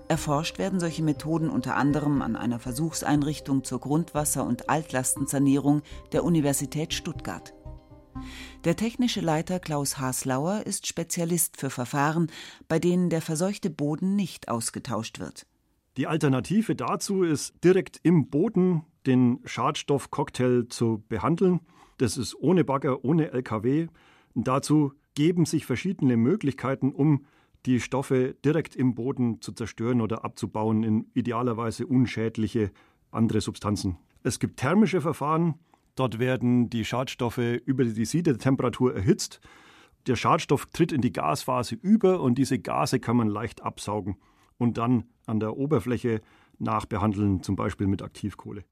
Erforscht 0.07 0.60
werden 0.60 0.79
solche 0.79 1.03
Methoden 1.03 1.50
unter 1.50 1.77
anderem 1.77 2.21
an 2.21 2.36
einer 2.36 2.60
Versuchseinrichtung 2.60 3.63
zur 3.63 3.79
Grundwasser- 3.79 4.45
und 4.45 4.69
Altlastensanierung 4.69 5.81
der 6.12 6.24
Universität 6.24 6.93
Stuttgart. 6.93 7.53
Der 8.65 8.75
technische 8.75 9.21
Leiter 9.21 9.60
Klaus 9.60 9.98
Haslauer 9.98 10.63
ist 10.65 10.86
Spezialist 10.86 11.57
für 11.57 11.69
Verfahren, 11.69 12.29
bei 12.67 12.77
denen 12.77 13.10
der 13.10 13.21
verseuchte 13.21 13.69
Boden 13.69 14.15
nicht 14.15 14.50
ausgetauscht 14.50 15.19
wird. 15.19 15.48
Die 15.98 16.07
Alternative 16.07 16.75
dazu 16.75 17.24
ist, 17.24 17.53
direkt 17.63 18.00
im 18.03 18.29
Boden 18.29 18.83
den 19.05 19.39
Schadstoffcocktail 19.45 20.67
zu 20.69 21.03
behandeln. 21.10 21.62
Das 21.98 22.17
ist 22.17 22.36
ohne 22.36 22.63
Bagger, 22.63 23.03
ohne 23.03 23.31
LKW. 23.31 23.88
Dazu 24.36 24.93
geben 25.15 25.45
sich 25.45 25.65
verschiedene 25.65 26.17
Möglichkeiten, 26.17 26.91
um 26.91 27.25
die 27.65 27.80
Stoffe 27.80 28.36
direkt 28.46 28.75
im 28.75 28.96
Boden 28.96 29.41
zu 29.41 29.51
zerstören 29.51 30.01
oder 30.01 30.24
abzubauen 30.24 30.84
in 30.84 31.08
idealerweise 31.13 31.86
unschädliche 31.86 32.72
andere 33.12 33.41
Substanzen. 33.41 33.98
Es 34.24 34.39
gibt 34.39 34.60
thermische 34.60 35.01
Verfahren. 35.01 35.56
Dort 35.96 36.20
werden 36.20 36.70
die 36.70 36.86
Schadstoffe 36.86 37.38
über 37.38 37.84
die 37.84 38.06
Siedetemperatur 38.06 38.96
erhitzt. 38.96 39.41
Der 40.08 40.15
Schadstoff 40.15 40.65
tritt 40.68 40.91
in 40.91 41.01
die 41.01 41.12
Gasphase 41.12 41.75
über 41.75 42.22
und 42.22 42.38
diese 42.38 42.58
Gase 42.60 43.00
kann 43.00 43.18
man 43.18 43.27
leicht 43.27 43.62
absaugen 43.62 44.18
und 44.58 44.77
dann 44.77 45.06
an 45.25 45.39
der 45.39 45.58
Oberfläche 45.58 46.22
nachbehandeln, 46.58 47.44
zum 47.44 47.56
Beispiel 47.56 47.88
mit 47.88 48.01
Aktivkohle. 48.01 48.63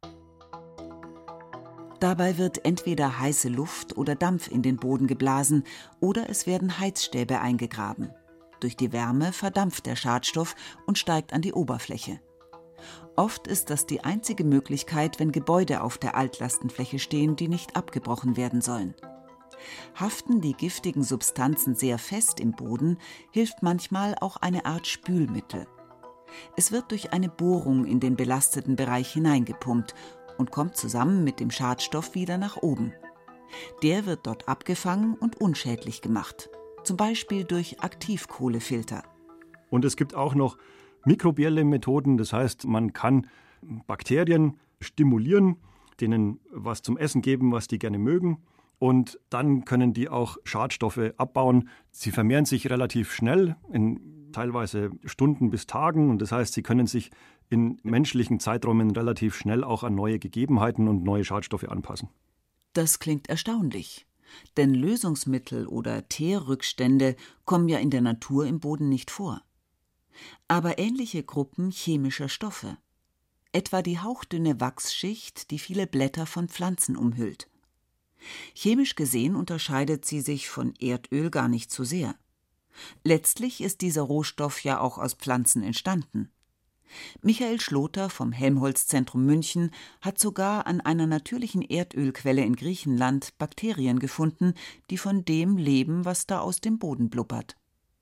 Dabei 2.00 2.38
wird 2.38 2.65
entweder 2.65 3.19
heiße 3.19 3.50
Luft 3.50 3.98
oder 3.98 4.15
Dampf 4.15 4.50
in 4.50 4.62
den 4.62 4.77
Boden 4.77 5.05
geblasen 5.05 5.63
oder 6.00 6.29
es 6.29 6.48
werden 6.48 6.79
Heizstäbe 6.79 7.41
eingegraben. 7.41 8.10
Durch 8.60 8.75
die 8.75 8.92
Wärme 8.92 9.32
verdampft 9.32 9.86
der 9.86 9.96
Schadstoff 9.96 10.56
und 10.86 10.98
steigt 10.98 11.34
an 11.34 11.42
die 11.42 11.54
Oberfläche. 11.54 12.20
Oft 13.16 13.48
ist 13.48 13.70
das 13.70 13.86
die 13.86 14.04
einzige 14.04 14.44
Möglichkeit, 14.44 15.20
wenn 15.20 15.32
Gebäude 15.32 15.82
auf 15.82 15.98
der 15.98 16.16
Altlastenfläche 16.16 17.00
stehen, 17.00 17.36
die 17.36 17.48
nicht 17.48 17.75
abgebrochen 17.75 18.38
werden 18.38 18.62
sollen. 18.62 18.96
Haften 20.00 20.39
die 20.39 20.54
giftigen 20.54 21.04
Substanzen 21.04 21.75
sehr 21.75 21.98
fest 21.98 22.39
im 22.39 22.54
Boden, 22.54 22.98
hilft 23.32 23.62
manchmal 23.62 24.16
auch 24.22 24.38
eine 24.38 24.66
Art 24.66 24.88
Spülmittel. 24.88 25.68
Es 26.56 26.72
wird 26.72 26.92
durch 26.92 27.12
eine 27.12 27.28
Bohrung 27.28 27.86
in 27.86 28.00
den 28.00 28.16
belasteten 28.16 28.75
Bereich 28.75 29.12
hineingepumpt 29.12 29.96
und 30.38 30.51
kommt 30.51 30.78
zusammen 30.78 31.24
mit 31.24 31.39
dem 31.39 31.51
Schadstoff 31.51 32.16
wieder 32.16 32.38
nach 32.38 32.58
oben. 32.58 32.94
Der 33.84 34.06
wird 34.06 34.28
dort 34.28 34.48
abgefangen 34.48 35.16
und 35.16 35.42
unschädlich 35.42 36.01
gemacht, 36.01 36.50
zum 36.83 36.98
Beispiel 36.98 37.43
durch 37.43 37.81
Aktivkohlefilter. 37.81 39.03
Und 39.69 39.86
es 39.86 39.95
gibt 39.95 40.15
auch 40.15 40.36
noch 40.36 40.57
mikrobielle 41.05 41.63
Methoden, 41.63 42.17
das 42.17 42.33
heißt, 42.33 42.65
man 42.65 42.93
kann 42.93 43.27
Bakterien 43.88 44.57
stimulieren, 44.79 45.57
denen 46.00 46.39
was 46.51 46.81
zum 46.81 46.98
Essen 46.98 47.21
geben, 47.21 47.51
was 47.51 47.67
die 47.67 47.79
gerne 47.79 47.98
mögen. 47.98 48.41
Und 48.79 49.19
dann 49.29 49.65
können 49.65 49.93
die 49.93 50.07
auch 50.07 50.38
Schadstoffe 50.45 51.12
abbauen. 51.17 51.69
Sie 51.91 52.12
vermehren 52.12 52.45
sich 52.45 52.69
relativ 52.69 53.12
schnell 53.12 53.57
in 53.74 54.31
teilweise 54.31 54.91
Stunden 55.03 55.50
bis 55.50 55.67
Tagen. 55.67 56.09
Und 56.09 56.21
das 56.21 56.31
heißt, 56.31 56.53
sie 56.53 56.63
können 56.63 56.88
sich 56.88 57.12
in 57.50 57.79
menschlichen 57.83 58.39
Zeiträumen 58.39 58.91
relativ 58.91 59.36
schnell 59.36 59.63
auch 59.63 59.83
an 59.83 59.95
neue 59.95 60.19
Gegebenheiten 60.19 60.88
und 60.88 61.03
neue 61.03 61.25
Schadstoffe 61.25 61.65
anpassen. 61.65 62.09
Das 62.74 63.00
klingt 63.00 63.27
erstaunlich. 63.27 64.05
Denn 64.57 64.74
Lösungsmittel 64.74 65.67
oder 65.67 66.07
Teerrückstände 66.07 67.15
kommen 67.45 67.69
ja 67.69 67.79
in 67.79 67.89
der 67.89 68.01
Natur 68.01 68.45
im 68.45 68.59
Boden 68.59 68.89
nicht 68.89 69.12
vor. 69.12 69.41
Aber 70.48 70.79
ähnliche 70.79 71.24
Gruppen 71.24 71.71
chemischer 71.71 72.29
Stoffe. 72.29 72.77
Etwa 73.51 73.81
die 73.81 74.00
hauchdünne 74.00 74.59
Wachsschicht, 74.59 75.50
die 75.51 75.59
viele 75.59 75.88
Blätter 75.88 76.25
von 76.25 76.50
Pflanzen 76.50 76.95
umhüllt. 76.95 77.48
Chemisch 78.53 78.95
gesehen 78.95 79.36
unterscheidet 79.36 80.05
sie 80.05 80.21
sich 80.21 80.50
von 80.50 80.74
Erdöl 80.79 81.31
gar 81.31 81.48
nicht 81.48 81.71
so 81.71 81.83
sehr. 81.83 82.15
Letztlich 83.03 83.62
ist 83.62 83.81
dieser 83.81 84.03
Rohstoff 84.03 84.63
ja 84.63 84.79
auch 84.79 84.98
aus 84.98 85.13
Pflanzen 85.13 85.63
entstanden. 85.63 86.31
Michael 87.22 87.60
Schloter 87.60 88.10
vom 88.10 88.31
Helmholtz-Zentrum 88.31 89.25
München 89.25 89.72
hat 90.01 90.19
sogar 90.19 90.67
an 90.67 90.81
einer 90.81 91.08
natürlichen 91.08 91.62
Erdölquelle 91.62 92.43
in 92.43 92.55
Griechenland 92.55 93.38
Bakterien 93.38 94.00
gefunden, 94.00 94.53
die 94.89 94.98
von 94.98 95.25
dem 95.25 95.58
leben, 95.58 96.05
was 96.05 96.27
da 96.27 96.39
aus 96.39 96.62
dem 96.62 96.79
Boden 96.79 97.10
blubbert. 97.10 97.55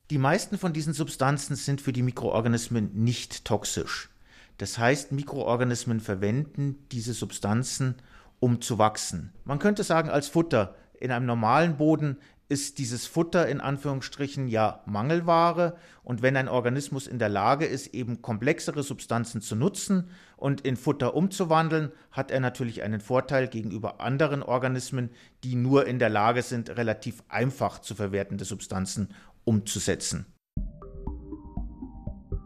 Die 0.10 0.18
meisten 0.18 0.58
von 0.58 0.72
diesen 0.72 0.94
Substanzen 0.94 1.56
sind 1.56 1.82
für 1.82 1.92
die 1.92 2.04
Mikroorganismen 2.04 2.92
nicht 2.94 3.44
toxisch. 3.44 4.10
Das 4.58 4.78
heißt, 4.78 5.12
Mikroorganismen 5.12 6.00
verwenden 6.00 6.78
diese 6.92 7.14
Substanzen, 7.14 7.96
um 8.40 8.62
zu 8.62 8.78
wachsen. 8.78 9.34
Man 9.44 9.60
könnte 9.60 9.84
sagen, 9.84 10.10
als 10.10 10.28
Futter. 10.28 10.76
In 11.00 11.12
einem 11.12 11.28
normalen 11.28 11.78
Boden 11.78 12.18
ist 12.50 12.78
dieses 12.78 13.08
Futter 13.08 13.48
in 13.48 13.60
Anführungsstrichen 13.60 14.48
ja 14.48 14.82
Mangelware. 14.86 15.76
Und 16.04 16.22
wenn 16.22 16.38
ein 16.38 16.48
Organismus 16.48 17.08
in 17.08 17.20
der 17.20 17.30
Lage 17.30 17.66
ist, 17.66 17.94
eben 17.94 18.22
komplexere 18.22 18.84
Substanzen 18.84 19.42
zu 19.42 19.56
nutzen 19.56 20.10
und 20.38 20.62
in 20.62 20.78
Futter 20.78 21.14
umzuwandeln, 21.16 21.92
hat 22.12 22.32
er 22.32 22.40
natürlich 22.40 22.84
einen 22.84 23.02
Vorteil 23.02 23.48
gegenüber 23.48 24.00
anderen 24.00 24.44
Organismen, 24.44 25.10
die 25.44 25.56
nur 25.56 25.86
in 25.88 26.00
der 26.00 26.10
Lage 26.10 26.42
sind, 26.42 26.70
relativ 26.70 27.24
einfach 27.28 27.80
zu 27.80 27.96
verwertende 27.96 28.46
Substanzen 28.46 29.10
umzusetzen. 29.44 30.26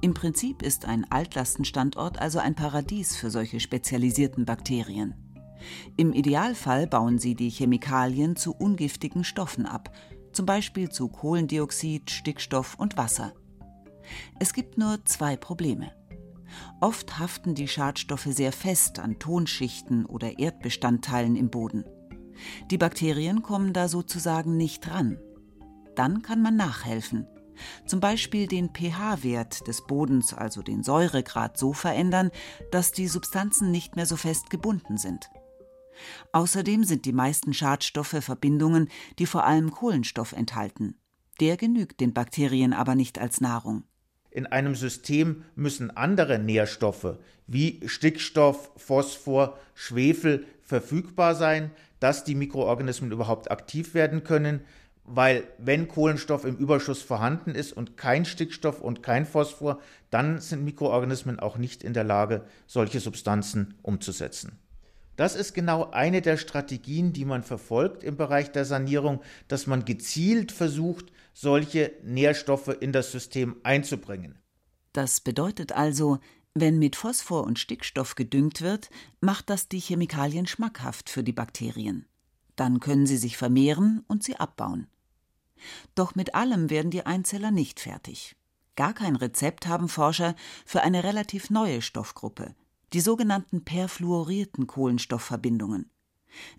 Im 0.03 0.15
Prinzip 0.15 0.63
ist 0.63 0.85
ein 0.85 1.05
Altlastenstandort 1.11 2.19
also 2.19 2.39
ein 2.39 2.55
Paradies 2.55 3.15
für 3.15 3.29
solche 3.29 3.59
spezialisierten 3.59 4.45
Bakterien. 4.45 5.13
Im 5.97 6.13
Idealfall 6.13 6.87
bauen 6.87 7.17
sie 7.17 7.35
die 7.35 7.49
Chemikalien 7.49 8.35
zu 8.35 8.53
ungiftigen 8.53 9.23
Stoffen 9.23 9.65
ab, 9.65 9.91
zum 10.33 10.45
Beispiel 10.45 10.89
zu 10.89 11.07
Kohlendioxid, 11.07 12.09
Stickstoff 12.09 12.75
und 12.75 12.97
Wasser. 12.97 13.33
Es 14.39 14.53
gibt 14.53 14.77
nur 14.77 15.03
zwei 15.05 15.35
Probleme. 15.35 15.91
Oft 16.79 17.19
haften 17.19 17.55
die 17.55 17.67
Schadstoffe 17.67 18.27
sehr 18.29 18.51
fest 18.51 18.99
an 18.99 19.19
Tonschichten 19.19 20.05
oder 20.05 20.39
Erdbestandteilen 20.39 21.35
im 21.35 21.49
Boden. 21.49 21.85
Die 22.69 22.77
Bakterien 22.77 23.41
kommen 23.41 23.73
da 23.73 23.87
sozusagen 23.87 24.57
nicht 24.57 24.89
ran. 24.89 25.17
Dann 25.95 26.21
kann 26.21 26.41
man 26.41 26.55
nachhelfen. 26.55 27.27
Zum 27.85 27.99
Beispiel 27.99 28.47
den 28.47 28.69
pH-Wert 28.69 29.67
des 29.67 29.85
Bodens, 29.85 30.33
also 30.33 30.61
den 30.61 30.83
Säuregrad, 30.83 31.57
so 31.57 31.73
verändern, 31.73 32.31
dass 32.71 32.91
die 32.91 33.07
Substanzen 33.07 33.71
nicht 33.71 33.95
mehr 33.95 34.05
so 34.05 34.15
fest 34.15 34.49
gebunden 34.49 34.97
sind. 34.97 35.29
Außerdem 36.31 36.83
sind 36.83 37.05
die 37.05 37.13
meisten 37.13 37.53
Schadstoffe 37.53 38.17
Verbindungen, 38.21 38.89
die 39.19 39.25
vor 39.25 39.45
allem 39.45 39.71
Kohlenstoff 39.71 40.33
enthalten. 40.33 40.95
Der 41.39 41.57
genügt 41.57 41.99
den 41.99 42.13
Bakterien 42.13 42.73
aber 42.73 42.95
nicht 42.95 43.19
als 43.19 43.41
Nahrung. 43.41 43.83
In 44.29 44.45
einem 44.45 44.75
System 44.75 45.43
müssen 45.55 45.91
andere 45.91 46.39
Nährstoffe 46.39 47.17
wie 47.47 47.81
Stickstoff, 47.85 48.71
Phosphor, 48.77 49.59
Schwefel 49.73 50.45
verfügbar 50.61 51.35
sein, 51.35 51.71
dass 51.99 52.23
die 52.23 52.35
Mikroorganismen 52.35 53.11
überhaupt 53.11 53.51
aktiv 53.51 53.93
werden 53.93 54.23
können, 54.23 54.61
weil 55.03 55.43
wenn 55.57 55.89
Kohlenstoff 55.89 56.45
im 56.45 56.55
Überschuss 56.55 57.01
vorhanden 57.01 57.51
ist 57.51 57.73
und 57.73 57.97
kein 57.97 58.23
Stickstoff 58.23 58.79
und 58.79 59.03
kein 59.03 59.25
Phosphor, 59.25 59.81
dann 60.11 60.39
sind 60.39 60.63
Mikroorganismen 60.63 61.39
auch 61.39 61.57
nicht 61.57 61.83
in 61.83 61.93
der 61.93 62.05
Lage, 62.05 62.45
solche 62.67 63.01
Substanzen 63.01 63.73
umzusetzen. 63.81 64.60
Das 65.21 65.35
ist 65.35 65.53
genau 65.53 65.91
eine 65.91 66.23
der 66.23 66.35
Strategien, 66.35 67.13
die 67.13 67.25
man 67.25 67.43
verfolgt 67.43 68.03
im 68.03 68.17
Bereich 68.17 68.51
der 68.53 68.65
Sanierung, 68.65 69.21
dass 69.47 69.67
man 69.67 69.85
gezielt 69.85 70.51
versucht, 70.51 71.11
solche 71.31 71.91
Nährstoffe 72.01 72.69
in 72.79 72.91
das 72.91 73.11
System 73.11 73.57
einzubringen. 73.61 74.39
Das 74.93 75.21
bedeutet 75.21 75.73
also, 75.73 76.17
wenn 76.55 76.79
mit 76.79 76.95
Phosphor 76.95 77.43
und 77.43 77.59
Stickstoff 77.59 78.15
gedüngt 78.15 78.61
wird, 78.61 78.89
macht 79.19 79.51
das 79.51 79.69
die 79.69 79.79
Chemikalien 79.79 80.47
schmackhaft 80.47 81.07
für 81.07 81.23
die 81.23 81.33
Bakterien. 81.33 82.07
Dann 82.55 82.79
können 82.79 83.05
sie 83.05 83.17
sich 83.17 83.37
vermehren 83.37 84.03
und 84.07 84.23
sie 84.23 84.37
abbauen. 84.37 84.87
Doch 85.93 86.15
mit 86.15 86.33
allem 86.33 86.71
werden 86.71 86.89
die 86.89 87.05
Einzeller 87.05 87.51
nicht 87.51 87.79
fertig. 87.79 88.35
Gar 88.75 88.95
kein 88.95 89.15
Rezept 89.15 89.67
haben 89.67 89.87
Forscher 89.87 90.33
für 90.65 90.81
eine 90.81 91.03
relativ 91.03 91.51
neue 91.51 91.83
Stoffgruppe, 91.83 92.55
die 92.93 92.99
sogenannten 92.99 93.63
perfluorierten 93.63 94.67
Kohlenstoffverbindungen. 94.67 95.89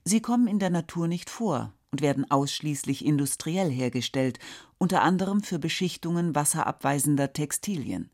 Sie 0.04 0.20
kommen 0.20 0.46
in 0.46 0.58
der 0.58 0.70
Natur 0.70 1.08
nicht 1.08 1.30
vor 1.30 1.72
und 1.90 2.00
werden 2.00 2.30
ausschließlich 2.30 3.04
industriell 3.04 3.70
hergestellt, 3.70 4.38
unter 4.78 5.02
anderem 5.02 5.42
für 5.42 5.58
Beschichtungen 5.58 6.34
wasserabweisender 6.34 7.32
Textilien. 7.32 8.10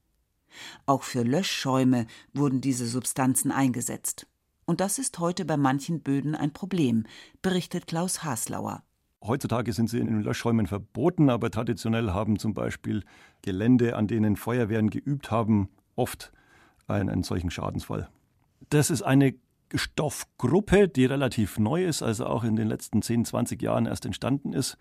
Auch 0.86 1.02
für 1.02 1.22
Löschschäume 1.22 2.06
wurden 2.32 2.60
diese 2.60 2.86
Substanzen 2.86 3.52
eingesetzt. 3.52 4.26
Und 4.64 4.80
das 4.80 4.98
ist 4.98 5.18
heute 5.18 5.44
bei 5.44 5.56
manchen 5.56 6.00
Böden 6.02 6.34
ein 6.34 6.52
Problem, 6.52 7.06
berichtet 7.40 7.86
Klaus 7.86 8.24
Haslauer. 8.24 8.82
Heutzutage 9.24 9.72
sind 9.72 9.88
sie 9.88 9.98
in 9.98 10.06
den 10.06 10.22
Löschschäumen 10.22 10.66
verboten, 10.66 11.30
aber 11.30 11.50
traditionell 11.50 12.10
haben 12.10 12.38
zum 12.38 12.54
Beispiel 12.54 13.04
Gelände, 13.42 13.96
an 13.96 14.06
denen 14.06 14.36
Feuerwehren 14.36 14.90
geübt 14.90 15.30
haben, 15.30 15.68
oft 15.96 16.32
einen, 16.88 17.08
einen 17.08 17.22
solchen 17.22 17.50
Schadensfall. 17.50 18.08
Das 18.70 18.90
ist 18.90 19.02
eine 19.02 19.34
Stoffgruppe, 19.74 20.88
die 20.88 21.04
relativ 21.04 21.58
neu 21.58 21.84
ist, 21.84 22.02
also 22.02 22.26
auch 22.26 22.44
in 22.44 22.56
den 22.56 22.68
letzten 22.68 23.02
10, 23.02 23.26
20 23.26 23.60
Jahren 23.62 23.86
erst 23.86 24.06
entstanden 24.06 24.52
ist. 24.52 24.78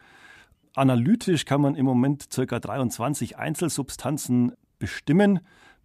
Analytisch 0.75 1.45
kann 1.45 1.61
man 1.61 1.75
im 1.75 1.85
Moment 1.85 2.29
ca. 2.29 2.59
23 2.59 3.37
Einzelsubstanzen 3.37 4.53
bestimmen. 4.79 5.39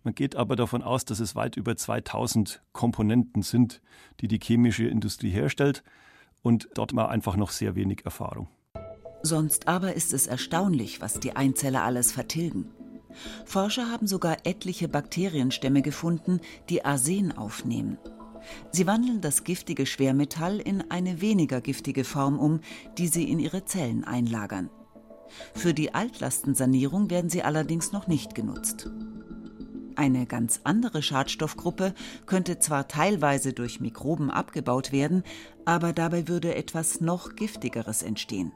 Man 0.05 0.15
geht 0.15 0.37
aber 0.37 0.57
davon 0.57 0.83
aus, 0.83 1.05
dass 1.05 1.21
es 1.21 1.35
weit 1.35 1.57
über 1.57 1.77
2000 1.77 2.63
Komponenten 2.73 3.43
sind, 3.43 3.81
die 4.21 4.29
die 4.29 4.39
chemische 4.39 4.87
Industrie 4.87 5.31
herstellt. 5.31 5.83
Und 6.43 6.69
dort 6.75 6.95
war 6.95 7.09
einfach 7.09 7.37
noch 7.37 7.51
sehr 7.51 7.75
wenig 7.75 8.05
Erfahrung. 8.05 8.49
Sonst 9.23 9.69
aber 9.69 9.95
ist 9.95 10.13
es 10.13 10.27
erstaunlich, 10.27 11.01
was 11.01 11.21
die 11.21 11.37
Einzeller 11.37 11.85
alles 11.85 12.11
vertilgen. 12.11 12.67
Forscher 13.45 13.91
haben 13.91 14.07
sogar 14.07 14.39
etliche 14.45 14.89
Bakterienstämme 14.89 15.83
gefunden, 15.83 16.41
die 16.69 16.85
Arsen 16.85 17.37
aufnehmen. 17.37 17.99
Sie 18.71 18.87
wandeln 18.87 19.21
das 19.21 19.45
giftige 19.45 19.87
Schwermetall 19.87 20.59
in 20.59 20.91
eine 20.91 21.21
weniger 21.21 21.61
giftige 21.61 22.05
Form 22.05 22.39
um, 22.39 22.61
die 22.99 23.07
sie 23.07 23.31
in 23.31 23.39
ihre 23.39 23.65
Zellen 23.65 24.05
einlagern. 24.05 24.71
Für 25.55 25.73
die 25.73 25.95
Altlastensanierung 25.95 27.09
werden 27.11 27.31
sie 27.31 27.43
allerdings 27.43 27.93
noch 27.93 28.07
nicht 28.07 28.35
genutzt. 28.35 28.91
Eine 29.95 30.27
ganz 30.27 30.61
andere 30.65 31.03
Schadstoffgruppe 31.03 31.95
könnte 32.27 32.59
zwar 32.59 32.89
teilweise 32.89 33.53
durch 33.53 33.81
Mikroben 33.81 34.31
abgebaut 34.31 34.91
werden, 34.91 35.23
aber 35.65 35.93
dabei 35.93 36.29
würde 36.29 36.55
etwas 36.55 37.01
noch 37.01 37.37
Giftigeres 37.37 38.03
entstehen 38.03 38.53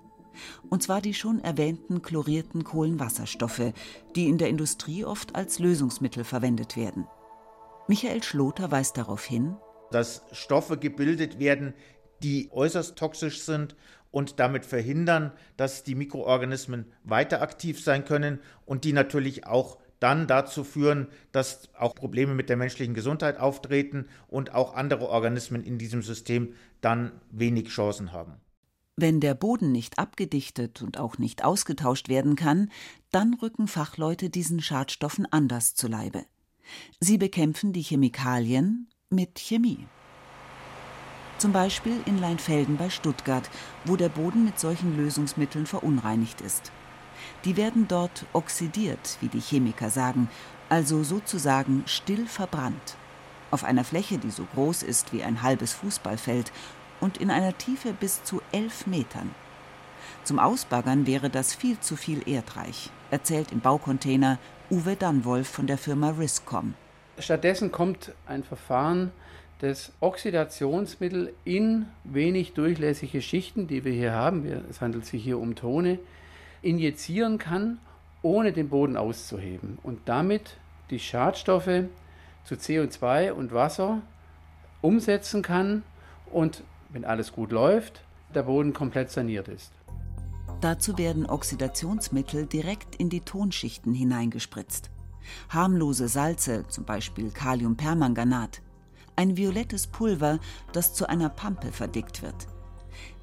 und 0.69 0.83
zwar 0.83 1.01
die 1.01 1.15
schon 1.15 1.41
erwähnten 1.41 2.03
chlorierten 2.03 2.65
Kohlenwasserstoffe, 2.65 3.73
die 4.15 4.29
in 4.29 4.39
der 4.39 4.49
Industrie 4.49 5.05
oft 5.05 5.35
als 5.35 5.59
Lösungsmittel 5.59 6.25
verwendet 6.25 6.77
werden. 6.77 7.07
Michael 7.89 8.23
Schloter 8.23 8.71
weist 8.71 8.97
darauf 8.97 9.25
hin, 9.25 9.57
dass 9.91 10.23
Stoffe 10.33 10.77
gebildet 10.77 11.39
werden, 11.39 11.75
die 12.23 12.51
äußerst 12.53 12.97
toxisch 12.97 13.43
sind 13.43 13.77
und 14.11 14.41
damit 14.41 14.65
verhindern, 14.65 15.33
dass 15.57 15.85
die 15.85 15.95
Mikroorganismen 15.95 16.87
weiter 17.05 17.43
aktiv 17.43 17.83
sein 17.83 18.05
können 18.05 18.41
und 18.65 18.85
die 18.85 18.93
natürlich 18.93 19.47
auch 19.47 19.79
dann 20.01 20.27
dazu 20.27 20.65
führen, 20.65 21.09
dass 21.33 21.69
auch 21.79 21.95
Probleme 21.95 22.35
mit 22.35 22.49
der 22.49 22.57
menschlichen 22.57 22.95
Gesundheit 22.95 23.39
auftreten 23.39 24.07
und 24.29 24.55
auch 24.55 24.75
andere 24.75 25.09
Organismen 25.09 25.63
in 25.63 25.79
diesem 25.79 26.03
System 26.03 26.55
dann 26.81 27.13
wenig 27.31 27.69
Chancen 27.69 28.13
haben. 28.13 28.35
Wenn 28.99 29.21
der 29.21 29.35
Boden 29.35 29.73
nicht 29.73 29.99
abgedichtet 29.99 30.81
und 30.81 30.99
auch 30.99 31.19
nicht 31.19 31.45
ausgetauscht 31.45 32.09
werden 32.09 32.35
kann, 32.35 32.71
dann 33.11 33.35
rücken 33.35 33.69
Fachleute 33.69 34.31
diesen 34.31 34.63
Schadstoffen 34.63 35.31
anders 35.31 35.75
zu 35.75 35.87
Leibe. 35.87 36.25
Sie 36.99 37.19
bekämpfen 37.19 37.75
die 37.75 37.83
Chemikalien 37.83 38.89
mit 39.11 39.39
Chemie. 39.39 39.87
Zum 41.37 41.53
Beispiel 41.53 42.01
in 42.07 42.19
Leinfelden 42.19 42.79
bei 42.79 42.89
Stuttgart, 42.89 43.51
wo 43.85 43.97
der 43.97 44.09
Boden 44.09 44.47
mit 44.47 44.59
solchen 44.59 44.97
Lösungsmitteln 44.97 45.67
verunreinigt 45.67 46.41
ist. 46.41 46.73
Die 47.45 47.59
werden 47.59 47.89
dort 47.89 48.25
oxidiert, 48.33 49.19
wie 49.21 49.29
die 49.29 49.41
Chemiker 49.41 49.91
sagen, 49.91 50.31
also 50.71 51.05
sozusagen 51.05 51.83
still 51.85 52.27
verbrannt. 52.27 52.97
Auf 53.51 53.63
einer 53.63 53.85
Fläche, 53.85 54.17
die 54.17 54.31
so 54.31 54.47
groß 54.55 54.83
ist 54.83 55.13
wie 55.13 55.23
ein 55.23 55.43
halbes 55.43 55.75
Fußballfeld 55.75 56.51
und 57.01 57.19
in 57.19 57.31
einer 57.31 57.57
Tiefe 57.57 57.93
bis 57.93 58.23
zu 58.25 58.41
elf 58.53 58.87
Metern. 58.87 59.35
Zum 60.25 60.39
Ausbaggern 60.39 61.07
wäre 61.07 61.31
das 61.31 61.55
viel 61.55 61.79
zu 61.81 61.97
viel 61.97 62.29
erdreich, 62.29 62.91
erzählt 63.11 63.53
im 63.53 63.61
Baucontainer 63.61 64.39
Uwe 64.71 64.97
Dannwolf 64.97 65.49
von 65.49 65.67
der 65.67 65.79
Firma 65.79 66.11
Riscom. 66.11 66.75
Stattdessen 67.19 67.71
kommt 67.71 68.13
ein 68.27 68.43
Verfahren, 68.43 69.13
das 69.61 69.93
Oxidationsmittel 70.01 71.33
in 71.45 71.87
wenig 72.05 72.53
durchlässige 72.53 73.23
Schichten, 73.23 73.69
die 73.69 73.85
wir 73.85 73.93
hier 73.93 74.13
haben, 74.13 74.45
es 74.69 74.81
handelt 74.81 75.07
sich 75.07 75.23
hier 75.23 75.39
um 75.39 75.55
Tone, 75.55 75.99
injizieren 76.61 77.39
kann, 77.39 77.79
ohne 78.23 78.53
den 78.53 78.69
Boden 78.69 78.97
auszuheben 78.97 79.79
und 79.83 80.01
damit 80.07 80.57
die 80.91 80.99
Schadstoffe 80.99 81.85
zu 82.45 82.55
CO2 82.55 83.33
und 83.33 83.53
Wasser 83.53 84.03
umsetzen 84.83 85.43
kann 85.43 85.85
und 86.31 86.63
wenn 86.91 87.05
alles 87.05 87.33
gut 87.33 87.53
läuft, 87.53 88.03
der 88.35 88.43
Boden 88.43 88.73
komplett 88.73 89.11
saniert 89.11 89.49
ist. 89.49 89.73
Dazu 90.61 90.97
werden 90.97 91.27
Oxidationsmittel 91.27 92.47
direkt 92.47 92.97
in 92.97 93.11
die 93.11 93.21
Tonschichten 93.21 93.95
hineingespritzt. 93.95 94.91
Harmlose 95.49 96.09
Salze, 96.09 96.67
zum 96.69 96.85
Beispiel 96.85 97.31
Kaliumpermanganat. 97.31 98.63
Ein 99.17 99.37
violettes 99.37 99.87
Pulver, 99.87 100.39
das 100.73 100.95
zu 100.95 101.09
einer 101.09 101.29
Pampe 101.29 101.73
verdickt 101.73 102.23
wird. 102.23 102.47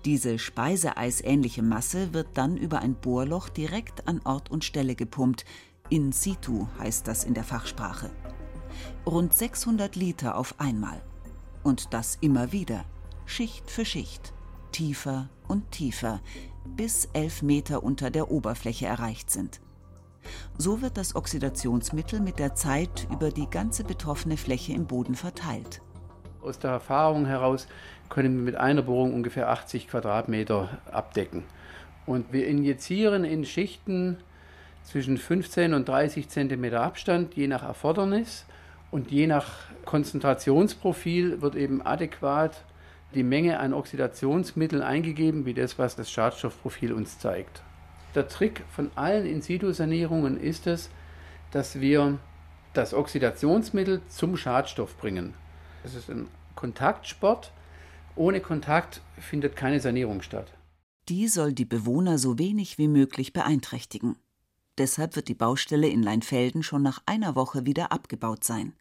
Diese 0.06 0.38
speiseeisähnliche 0.38 1.64
Masse 1.64 2.14
wird 2.14 2.28
dann 2.34 2.58
über 2.58 2.80
ein 2.80 2.96
Bohrloch 2.96 3.50
direkt 3.50 4.08
an 4.08 4.20
Ort 4.26 4.52
und 4.52 4.66
Stelle 4.66 4.96
gepumpt. 4.96 5.46
In 5.90 6.12
situ 6.12 6.68
heißt 6.80 7.08
das 7.08 7.24
in 7.24 7.34
der 7.34 7.44
Fachsprache. 7.44 8.10
Rund 9.06 9.34
600 9.34 9.96
Liter 9.96 10.38
auf 10.38 10.60
einmal. 10.60 11.02
Und 11.64 11.94
das 11.94 12.18
immer 12.20 12.52
wieder. 12.52 12.84
Schicht 13.26 13.70
für 13.72 13.86
Schicht, 13.86 14.34
tiefer 14.72 15.30
und 15.48 15.72
tiefer, 15.72 16.20
bis 16.66 17.10
elf 17.14 17.42
Meter 17.42 17.84
unter 17.84 18.10
der 18.10 18.32
Oberfläche 18.32 18.86
erreicht 18.86 19.32
sind. 19.32 19.62
So 20.58 20.82
wird 20.82 20.98
das 20.98 21.16
Oxidationsmittel 21.16 22.20
mit 22.20 22.40
der 22.40 22.56
Zeit 22.56 23.08
über 23.12 23.32
die 23.32 23.50
ganze 23.50 23.84
betroffene 23.84 24.38
Fläche 24.38 24.74
im 24.74 24.86
Boden 24.86 25.16
verteilt. 25.16 25.82
Aus 26.42 26.60
der 26.60 26.72
Erfahrung 26.72 27.26
heraus 27.26 27.68
können 28.10 28.38
wir 28.38 28.44
mit 28.44 28.56
einer 28.56 28.82
Bohrung 28.82 29.14
ungefähr 29.14 29.50
80 29.50 29.88
Quadratmeter 29.88 30.78
abdecken. 30.92 31.44
Und 32.06 32.34
wir 32.34 32.48
injizieren 32.48 33.24
in 33.24 33.46
Schichten 33.46 34.18
zwischen 34.84 35.18
15 35.18 35.74
und 35.74 35.88
30 35.88 36.28
Zentimeter 36.28 36.82
Abstand, 36.82 37.36
je 37.36 37.48
nach 37.48 37.64
Erfordernis. 37.64 38.46
Und 38.92 39.10
je 39.10 39.26
nach 39.26 39.50
Konzentrationsprofil 39.86 41.42
wird 41.42 41.56
eben 41.56 41.82
adäquat 41.82 42.64
die 43.14 43.24
Menge 43.24 43.60
an 43.60 43.74
Oxidationsmitteln 43.74 44.82
eingegeben, 44.82 45.46
wie 45.46 45.54
das, 45.54 45.80
was 45.80 45.96
das 45.96 46.12
Schadstoffprofil 46.12 46.94
uns 46.94 47.20
zeigt. 47.20 47.62
der 48.16 48.28
Trick 48.28 48.64
von 48.70 48.92
allen 48.96 49.26
In-situ-Sanierungen 49.26 50.40
ist 50.40 50.68
es, 50.68 50.90
dass 51.52 51.80
wir 51.80 52.20
das 52.74 52.94
Oxidationsmittel 52.94 54.02
zum 54.10 54.38
Schadstoff 54.38 54.98
bringen. 54.98 55.34
Es 55.84 55.96
ist 55.96 56.10
ein 56.10 56.28
Kontaktsport. 56.56 57.52
Ohne 58.16 58.42
Kontakt 58.42 59.02
findet 59.20 59.56
keine 59.56 59.80
Sanierung 59.80 60.22
statt. 60.22 60.54
Die 61.10 61.28
soll 61.28 61.54
die 61.54 61.66
Bewohner 61.66 62.18
so 62.18 62.40
wenig 62.40 62.78
wie 62.78 62.88
möglich 62.88 63.34
beeinträchtigen. 63.34 64.16
Deshalb 64.78 65.16
wird 65.16 65.28
die 65.28 65.36
Baustelle 65.36 65.88
in 65.88 66.02
Leinfelden 66.02 66.64
schon 66.64 66.82
nach 66.82 67.02
einer 67.06 67.36
Woche 67.36 67.66
wieder 67.66 67.92
abgebaut 67.92 68.44
sein. 68.44 68.74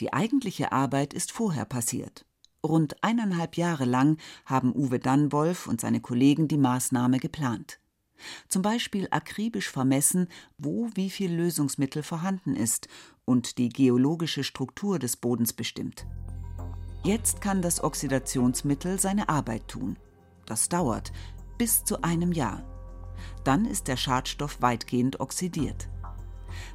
Die 0.00 0.12
eigentliche 0.12 0.72
Arbeit 0.72 1.12
ist 1.12 1.32
vorher 1.32 1.64
passiert. 1.64 2.24
Rund 2.64 3.02
eineinhalb 3.02 3.56
Jahre 3.56 3.84
lang 3.84 4.18
haben 4.44 4.74
Uwe 4.74 4.98
Dannwolf 4.98 5.66
und 5.66 5.80
seine 5.80 6.00
Kollegen 6.00 6.46
die 6.46 6.58
Maßnahme 6.58 7.18
geplant. 7.18 7.80
Zum 8.48 8.60
Beispiel 8.60 9.08
akribisch 9.10 9.70
vermessen, 9.70 10.28
wo 10.58 10.90
wie 10.94 11.08
viel 11.08 11.32
Lösungsmittel 11.32 12.02
vorhanden 12.02 12.54
ist 12.54 12.88
und 13.24 13.56
die 13.56 13.70
geologische 13.70 14.44
Struktur 14.44 14.98
des 14.98 15.16
Bodens 15.16 15.54
bestimmt. 15.54 16.06
Jetzt 17.02 17.40
kann 17.40 17.62
das 17.62 17.82
Oxidationsmittel 17.82 19.00
seine 19.00 19.30
Arbeit 19.30 19.68
tun. 19.68 19.96
Das 20.44 20.68
dauert 20.68 21.12
bis 21.56 21.84
zu 21.84 22.02
einem 22.02 22.32
Jahr. 22.32 22.62
Dann 23.44 23.64
ist 23.64 23.88
der 23.88 23.96
Schadstoff 23.96 24.60
weitgehend 24.60 25.20
oxidiert. 25.20 25.88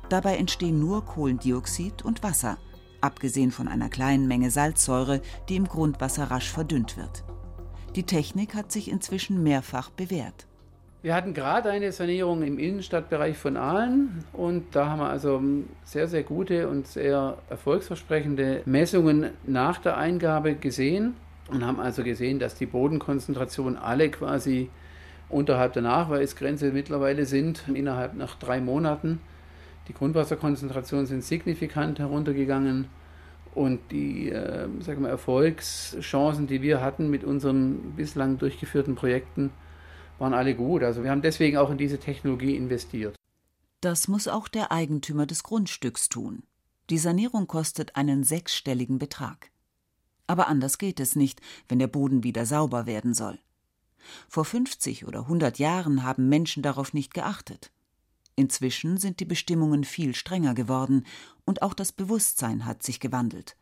Dabei 0.10 0.38
entstehen 0.38 0.80
nur 0.80 1.06
Kohlendioxid 1.06 2.04
und 2.04 2.24
Wasser, 2.24 2.58
abgesehen 3.05 3.51
von 3.51 3.67
einer 3.67 3.89
kleinen 3.89 4.27
Menge 4.27 4.51
Salzsäure, 4.51 5.21
die 5.47 5.55
im 5.55 5.67
Grundwasser 5.67 6.25
rasch 6.25 6.51
verdünnt 6.51 6.97
wird. 6.97 7.23
Die 7.95 8.03
Technik 8.03 8.55
hat 8.55 8.71
sich 8.71 8.91
inzwischen 8.91 9.41
mehrfach 9.41 9.89
bewährt. 9.89 10.47
Wir 11.01 11.13
hatten 11.13 11.35
gerade 11.35 11.69
eine 11.69 11.91
Sanierung 11.91 12.41
im 12.41 12.57
Innenstadtbereich 12.57 13.37
von 13.37 13.57
Aalen 13.57 14.25
und 14.33 14.75
da 14.75 14.87
haben 14.89 14.99
wir 14.99 15.09
also 15.09 15.39
sehr, 15.83 16.07
sehr 16.07 16.23
gute 16.23 16.67
und 16.67 16.87
sehr 16.87 17.37
erfolgsversprechende 17.47 18.63
Messungen 18.65 19.29
nach 19.45 19.77
der 19.77 19.97
Eingabe 19.97 20.55
gesehen 20.55 21.13
und 21.51 21.63
haben 21.63 21.79
also 21.79 22.03
gesehen, 22.03 22.39
dass 22.39 22.55
die 22.55 22.65
Bodenkonzentrationen 22.65 23.77
alle 23.77 24.09
quasi 24.09 24.71
unterhalb 25.29 25.73
der 25.73 25.83
Nachweisgrenze 25.83 26.71
mittlerweile 26.71 27.25
sind, 27.25 27.63
innerhalb 27.71 28.15
nach 28.15 28.35
drei 28.35 28.59
Monaten. 28.59 29.21
Die 29.88 29.93
Grundwasserkonzentrationen 29.93 31.06
sind 31.06 31.24
signifikant 31.24 32.00
heruntergegangen 32.00 32.88
und 33.54 33.80
die 33.91 34.30
äh, 34.30 34.67
sagen 34.82 35.04
wir, 35.04 35.10
Erfolgschancen, 35.10 36.48
die 36.48 36.62
wir 36.62 36.82
hatten 36.82 37.10
mit 37.10 37.24
unseren 37.24 37.93
bislang 37.95 38.38
durchgeführten 38.38 38.95
Projekten, 38.95 39.52
waren 40.19 40.34
alle 40.34 40.56
gut. 40.56 40.84
Also 40.84 41.04
wir 41.04 41.12
haben 41.12 41.21
deswegen 41.21 41.58
auch 41.58 41.69
in 41.69 41.78
diese 41.78 42.00
Technologie 42.00 42.56
investiert. 42.56 43.15
Das 43.82 44.08
muss 44.08 44.28
auch 44.28 44.48
der 44.48 44.71
Eigentümer 44.71 45.26
des 45.26 45.43
Grundstücks 45.43 46.10
tun. 46.10 46.43
Die 46.89 46.98
Sanierung 46.98 47.48
kostet 47.48 47.95
einen 47.95 48.24
sechsstelligen 48.24 49.00
Betrag. 49.00 49.52
Aber 50.28 50.48
anders 50.48 50.78
geht 50.78 51.00
es 51.00 51.15
nicht, 51.15 51.41
wenn 51.67 51.80
der 51.80 51.88
Boden 51.88 52.24
wieder 52.24 52.45
sauber 52.45 52.86
werden 52.86 53.13
soll. 53.13 53.39
Vor 54.28 54.45
50 54.45 55.08
oder 55.08 55.21
100 55.21 55.60
Jahren 55.60 56.04
haben 56.04 56.30
Menschen 56.30 56.63
darauf 56.63 56.93
nicht 56.93 57.13
geachtet. 57.13 57.71
Inzwischen 58.36 58.98
sind 58.98 59.19
die 59.21 59.26
Bestimmungen 59.26 59.86
viel 59.86 60.13
strenger 60.13 60.54
geworden 60.54 61.06
und 61.45 61.62
auch 61.62 61.74
das 61.74 61.91
Bewusstsein 61.91 62.65
hat 62.65 62.84
sich 62.84 63.00
gewandelt. 63.00 63.56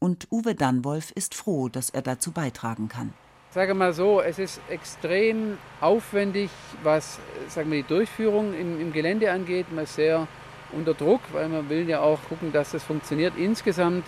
Und 0.00 0.26
Uwe 0.32 0.54
Dannwolf 0.54 1.12
ist 1.12 1.34
froh, 1.34 1.68
dass 1.68 1.90
er 1.90 2.02
dazu 2.02 2.32
beitragen 2.32 2.88
kann. 2.88 3.12
Sage 3.52 3.74
mal 3.74 3.92
so, 3.92 4.20
es 4.20 4.38
ist 4.38 4.60
extrem 4.68 5.58
aufwendig, 5.80 6.50
was 6.82 7.18
sagen 7.48 7.70
wir, 7.70 7.82
die 7.82 7.88
Durchführung 7.88 8.54
im, 8.54 8.80
im 8.80 8.92
Gelände 8.92 9.30
angeht. 9.30 9.72
Man 9.72 9.84
ist 9.84 9.96
sehr 9.96 10.26
unter 10.72 10.94
Druck, 10.94 11.20
weil 11.32 11.48
man 11.48 11.68
will 11.68 11.88
ja 11.88 12.00
auch 12.00 12.20
gucken, 12.28 12.52
dass 12.52 12.70
das 12.72 12.82
funktioniert. 12.82 13.34
Insgesamt 13.36 14.04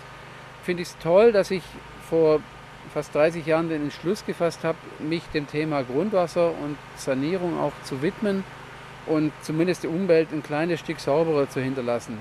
finde 0.63 0.83
ich 0.83 0.89
es 0.89 0.97
toll, 0.99 1.31
dass 1.31 1.51
ich 1.51 1.63
vor 2.09 2.41
fast 2.93 3.13
30 3.15 3.45
Jahren 3.45 3.69
den 3.69 3.83
Entschluss 3.83 4.25
gefasst 4.25 4.63
habe, 4.63 4.77
mich 4.99 5.23
dem 5.33 5.47
Thema 5.47 5.83
Grundwasser 5.83 6.51
und 6.63 6.77
Sanierung 6.97 7.59
auch 7.59 7.73
zu 7.83 8.01
widmen 8.01 8.43
und 9.07 9.31
zumindest 9.41 9.83
die 9.83 9.87
Umwelt 9.87 10.31
ein 10.31 10.43
kleines 10.43 10.79
Stück 10.79 10.99
sauberer 10.99 11.49
zu 11.49 11.61
hinterlassen. 11.61 12.17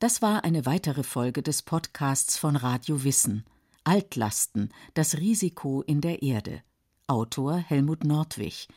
Das 0.00 0.22
war 0.22 0.44
eine 0.44 0.64
weitere 0.64 1.02
Folge 1.02 1.42
des 1.42 1.60
Podcasts 1.60 2.38
von 2.38 2.56
Radio 2.56 3.04
Wissen. 3.04 3.44
Altlasten, 3.84 4.72
das 4.94 5.18
Risiko 5.18 5.82
in 5.82 6.00
der 6.00 6.22
Erde. 6.22 6.62
Autor 7.06 7.58
Helmut 7.58 8.04
Nordwig. 8.04 8.68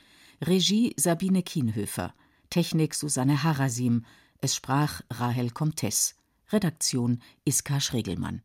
Regie 0.42 0.94
Sabine 0.98 1.42
Kienhöfer. 1.42 2.14
Technik 2.50 2.94
Susanne 2.94 3.42
Harasim. 3.42 4.04
Es 4.42 4.54
sprach 4.56 5.00
Rahel 5.10 5.52
Comtes. 5.52 6.16
Redaktion 6.54 7.20
Iska 7.46 7.80
Schregelmann 7.80 8.42